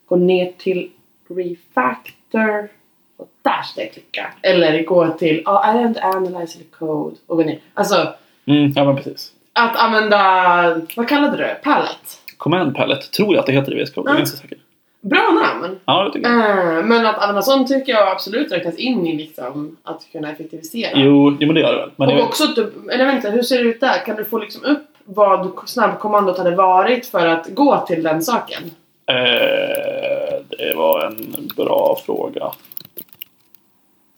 [0.05, 0.91] gå ner till
[1.27, 2.69] refactor
[3.17, 4.33] och där ska jag klicka.
[4.41, 7.59] Eller gå till ja, är det inte analyze the code och gå ner.
[7.73, 8.13] Alltså
[8.47, 9.31] Mm, ja, men precis.
[9.53, 11.57] att använda, vad kallade du det?
[11.63, 12.07] Palette?
[12.37, 14.09] Command Palette tror jag att det heter i VS Code.
[14.09, 14.57] Jag är ganska säker.
[15.01, 15.79] Bra namn!
[15.85, 16.77] Ja, det tycker jag.
[16.77, 20.91] Eh, men att använda sånt tycker jag absolut räknas in i liksom att kunna effektivisera.
[20.93, 21.91] Jo, jo, men det gör det väl.
[21.95, 24.05] Men och det, också, du, eller vänta, hur ser det ut där?
[24.05, 28.71] Kan du få liksom upp vad snabbkommandot hade varit för att gå till den saken?
[29.07, 32.51] Eh, det var en bra fråga.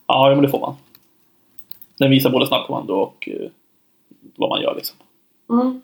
[0.08, 0.76] Ja, men det får man.
[1.98, 3.50] Den visar både snabbkommando och eh,
[4.36, 4.98] vad man gör liksom.
[5.50, 5.82] Mm.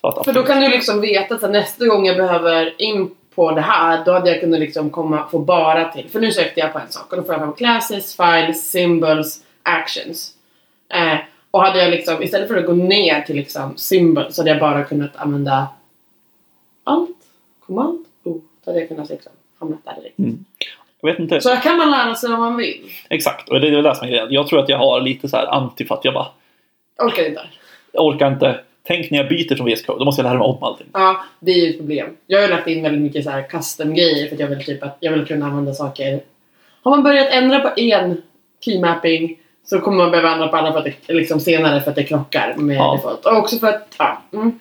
[0.00, 3.50] Så att, För då kan du liksom veta att nästa gång jag behöver in på
[3.50, 6.08] det här, då hade jag kunnat liksom komma, få bara till.
[6.08, 9.44] För nu sökte jag på en sak och då får jag fram classes, files, symbols,
[9.62, 10.34] actions.
[10.88, 11.18] Eh,
[11.50, 14.60] och hade jag liksom, istället för att gå ner till liksom symbols så hade jag
[14.60, 15.66] bara kunnat använda
[16.88, 17.16] allt,
[17.66, 18.40] command, O.
[18.64, 20.18] Då hade jag kunnat liksom hamnat där direkt.
[20.18, 20.44] Mm.
[21.00, 21.40] Jag vet inte.
[21.40, 22.80] Så här kan man lära sig om man vill.
[23.10, 24.26] Exakt, och det är väl det som är grejen.
[24.30, 26.26] Jag tror att jag har lite så här anti för att jag bara
[27.02, 27.40] Orkar inte.
[27.92, 28.60] jag orkar inte.
[28.82, 30.86] Tänk när jag byter från VS Code, då måste jag lära mig om allting.
[30.92, 32.16] Ja, det är ju ett problem.
[32.26, 34.82] Jag har ju lagt in väldigt mycket så här custom-grejer för att jag vill, typ
[34.82, 36.20] att jag vill kunna använda saker.
[36.82, 38.22] Har man börjat ändra på en
[38.64, 41.96] keymapping så kommer man behöva ändra på alla för att det, liksom senare för att
[41.96, 42.92] det krockar med Ja.
[42.96, 43.26] default.
[43.26, 44.22] Och också för att, ja.
[44.32, 44.58] Mm.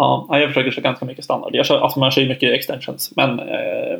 [0.00, 1.54] Ja, jag försöker köra ganska mycket standard.
[1.54, 3.94] Jag kör, alltså man kör ju mycket extensions, men eh,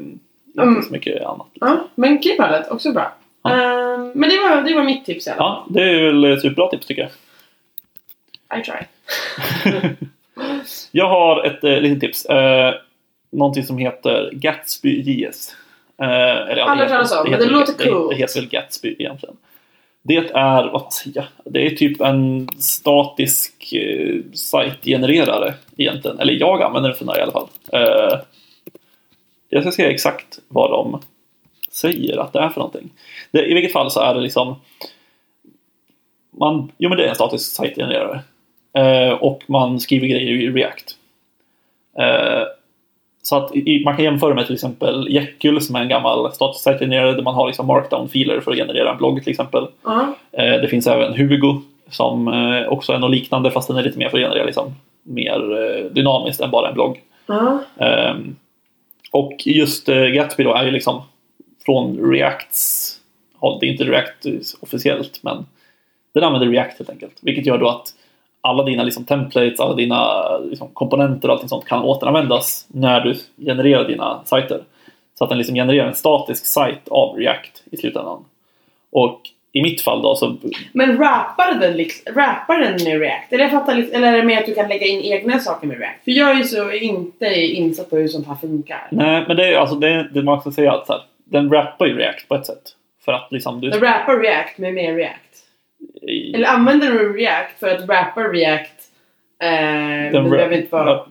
[0.46, 0.82] inte Mm.
[0.82, 1.46] så mycket annat.
[1.55, 3.12] ja men keypadet, också bra.
[3.42, 3.51] Ja.
[3.51, 5.62] Ehm, men det var, det var mitt tips i alla fall.
[5.66, 8.61] Ja, det är väl ett superbra tips tycker jag.
[8.61, 8.74] I try.
[10.92, 12.24] Jag har ett eh, litet tips.
[12.26, 12.74] Eh,
[13.32, 15.57] någonting som heter Gatsby JS.
[16.03, 18.11] Eh, eller, Aldrig heter- talas om, men det låter coolt.
[18.11, 19.36] det heter väl Gatsby egentligen.
[20.03, 26.18] Det är, vad säga, det är typ en statisk eh, sajtgenererare egentligen.
[26.18, 27.48] Eller jag använder den för det i alla fall.
[27.72, 28.20] Eh,
[29.48, 31.03] jag ska säga exakt vad de
[31.70, 32.90] säger att det är för någonting.
[33.30, 34.57] Det, I vilket fall så är det liksom
[36.30, 38.20] man, jo men det är en statisk sajtgenererare.
[38.72, 40.96] Eh, och man skriver grejer i React.
[41.98, 42.42] Eh,
[43.23, 46.64] så att i, man kan jämföra med till exempel Jekyll som är en gammal statisk
[46.64, 49.66] sajtgenererare där man har liksom markdown-filer för att generera en blogg till exempel.
[49.85, 50.14] Ja.
[50.33, 51.61] Eh, det finns även Hugo
[51.91, 54.75] som eh, också är något liknande fast den är lite mer för att generera liksom,
[55.03, 57.01] mer eh, dynamiskt än bara en blogg.
[57.79, 58.37] Ehm,
[59.11, 61.03] och just eh, Gatsby då är ju liksom
[61.66, 62.97] från Reacts
[63.39, 63.59] håll.
[63.61, 64.27] Det är inte React
[64.61, 65.47] officiellt men
[66.14, 67.18] den använder React helt enkelt.
[67.23, 67.95] Vilket gör då att
[68.41, 73.14] alla dina liksom, templates, alla dina liksom, komponenter och allting sånt kan återanvändas när du
[73.47, 74.61] genererar dina sajter.
[75.18, 78.24] Så att den liksom genererar en statisk sajt av React i slutändan.
[78.93, 79.20] Och
[79.53, 80.36] i mitt fall då så
[80.72, 83.32] Men rappar den, liksom, rappar den med React?
[83.32, 85.78] Eller, jag fattar, eller är det mer att du kan lägga in egna saker med
[85.78, 86.05] React?
[86.05, 88.88] För jag är ju så inte insatt på hur sånt här funkar.
[88.91, 91.86] Nej, men det är alltså det, det man ska säga att så här, den rappar
[91.86, 92.62] ju React på ett sätt.
[93.05, 93.70] För att liksom du...
[93.70, 95.39] Den rappar React med mer React.
[96.03, 98.72] I- Eller använder du React för att rappa React?
[99.42, 100.84] Eh, den, rap, inte vara...
[100.95, 101.07] rap,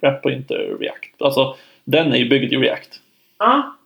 [0.00, 1.22] rappar inte React.
[1.22, 3.00] Alltså, den är ju byggd i React.
[3.38, 3.76] Ja.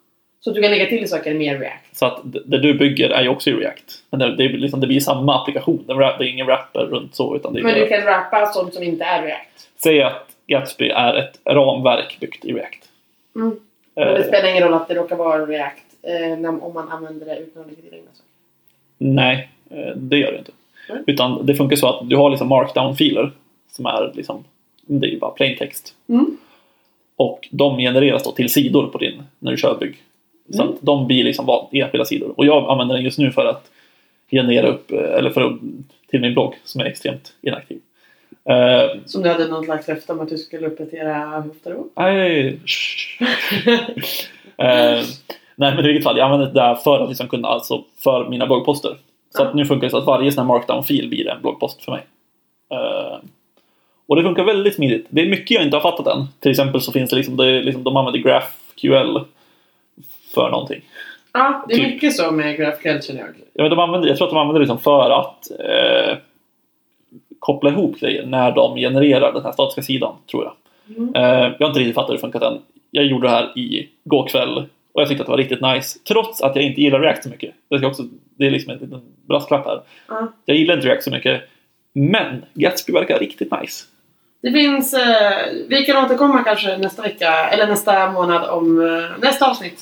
[0.40, 1.96] Så att du kan lägga till saker med React.
[1.96, 4.02] Så att det det du bygger är ju också i React.
[4.10, 5.84] Men det, det, är liksom, det blir samma applikation.
[5.86, 7.36] Det är ingen rapper runt så.
[7.36, 9.68] Utan det är Men du kan rappa sånt som inte är React.
[9.76, 12.84] Säg att Gatsby är ett ramverk byggt i React.
[13.36, 13.48] Mm.
[13.94, 17.26] Men det Eh, spelar ingen roll att det råkar vara React eh, om man använder
[17.26, 18.30] det utan att lägga till egna saker.
[18.98, 19.48] nej,
[19.96, 20.52] det gör det inte.
[20.90, 21.04] Mm.
[21.06, 23.30] Utan det funkar så att du har liksom markdown-filer
[23.70, 24.44] som är liksom,
[24.86, 25.94] det är ju bara plain text.
[26.08, 26.36] Mm.
[27.16, 29.96] Och de genereras då till sidor på din, när du kör bygg.
[30.52, 30.74] Så Mm.
[30.74, 32.32] att de blir liksom enskilda sidor.
[32.36, 33.70] Och jag använder den just nu för att
[34.30, 35.52] generera upp, eh, eller för att,
[36.10, 37.80] till min blogg som är extremt inaktiv.
[38.44, 41.88] Eh, Som du hade någon slags löfte om att du skulle uppdatera Huftaro?
[41.96, 42.58] nej.
[44.60, 45.02] Eh,
[45.56, 48.28] nej men i vilket fall, jag använder det där för att liksom kunna, alltså för
[48.28, 48.96] mina bloggposter.
[49.36, 51.92] Så att nu funkar det så att varje sån här markdown-fil blir en bloggpost för
[51.92, 52.06] mig.
[52.72, 53.18] Eh,
[54.06, 55.06] och det funkar väldigt smidigt.
[55.08, 56.26] Det är mycket jag inte har fattat än.
[56.40, 59.18] Till exempel så finns det liksom, det liksom de använder GraphQL
[60.34, 60.80] för någonting.
[61.32, 61.86] Ja, det är Typ.
[61.86, 63.28] mycket så med GraphQL känner jag.
[63.52, 66.16] Jag, vet, de använder, jag tror att de använder det liksom för att eh,
[67.38, 70.52] koppla ihop grejer när de genererar den här statiska sidan, tror jag.
[70.96, 71.14] Mm.
[71.14, 72.58] Eh, jag har inte riktigt fattat hur det funkar än.
[72.90, 74.64] Jag gjorde det här i går kväll
[74.98, 75.98] och jag tyckte att det var riktigt nice.
[76.08, 77.54] Trots att jag inte gillar React så mycket.
[77.70, 78.02] Det, ska också,
[78.38, 79.82] det är liksom en liten brasklapp här.
[80.08, 80.32] Ja.
[80.44, 81.42] Jag gillar inte React så mycket.
[81.92, 83.84] Men Gatsby verkar riktigt nice.
[84.42, 84.94] Det finns...
[84.94, 88.80] Eh, vi kan återkomma kanske nästa vecka, eller nästa månad om...
[88.80, 89.80] Eh, nästa avsnitt.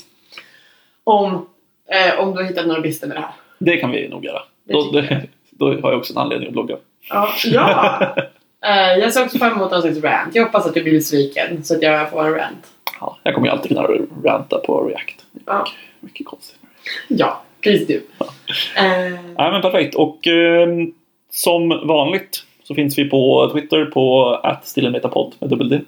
[1.05, 1.47] Om,
[1.91, 3.33] eh, om du har hittat några brister med det här.
[3.59, 4.43] Det kan vi nog göra.
[4.65, 6.77] Då, det, då har jag också en anledning att blogga.
[7.11, 7.29] Ja!
[7.45, 8.17] ja.
[8.67, 10.35] Eh, jag ser också fram emot avsnitt rant.
[10.35, 12.67] Jag hoppas att du blir besviken så att jag får en rant.
[13.01, 13.89] Ja, jag kommer ju alltid kunna
[14.25, 15.25] ranta på React.
[15.47, 15.65] Ja,
[16.01, 16.59] Mycket konstigt.
[17.09, 17.95] ja please do.
[18.77, 19.95] Eh, Nej men perfekt.
[19.95, 20.69] Och eh,
[21.31, 25.81] som vanligt så finns vi på Twitter på attstillenmetapod med dubbel D.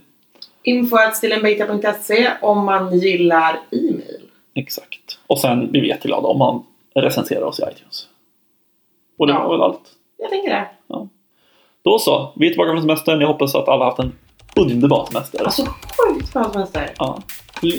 [0.63, 4.23] info.stillenbeta.se om man gillar e-mail.
[4.55, 5.19] Exakt.
[5.27, 6.63] Och sen blir vi jätteglada om man
[6.95, 8.09] recenserar oss i iTunes.
[9.19, 9.43] Och det Ja.
[9.43, 9.81] var väl allt.
[10.19, 10.67] Jag tänker det.
[11.85, 12.33] Då så.
[12.37, 13.21] Vi är tillbaka från semestern.
[13.21, 14.13] Jag hoppas att alla haft en
[14.59, 15.45] underbar semester.
[15.45, 15.63] Alltså
[15.97, 16.93] sjukt bra semester.
[16.99, 17.19] Ja.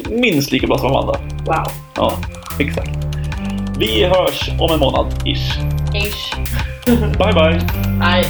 [0.10, 1.20] Minst lika bra som Amanda.
[1.46, 1.66] Wow.
[1.96, 2.14] Ja,
[2.60, 2.90] exakt.
[3.78, 5.60] Vi hörs om en månad, ish.
[5.96, 6.36] Ish.
[7.18, 7.62] Bye bye!
[8.00, 8.26] Nej.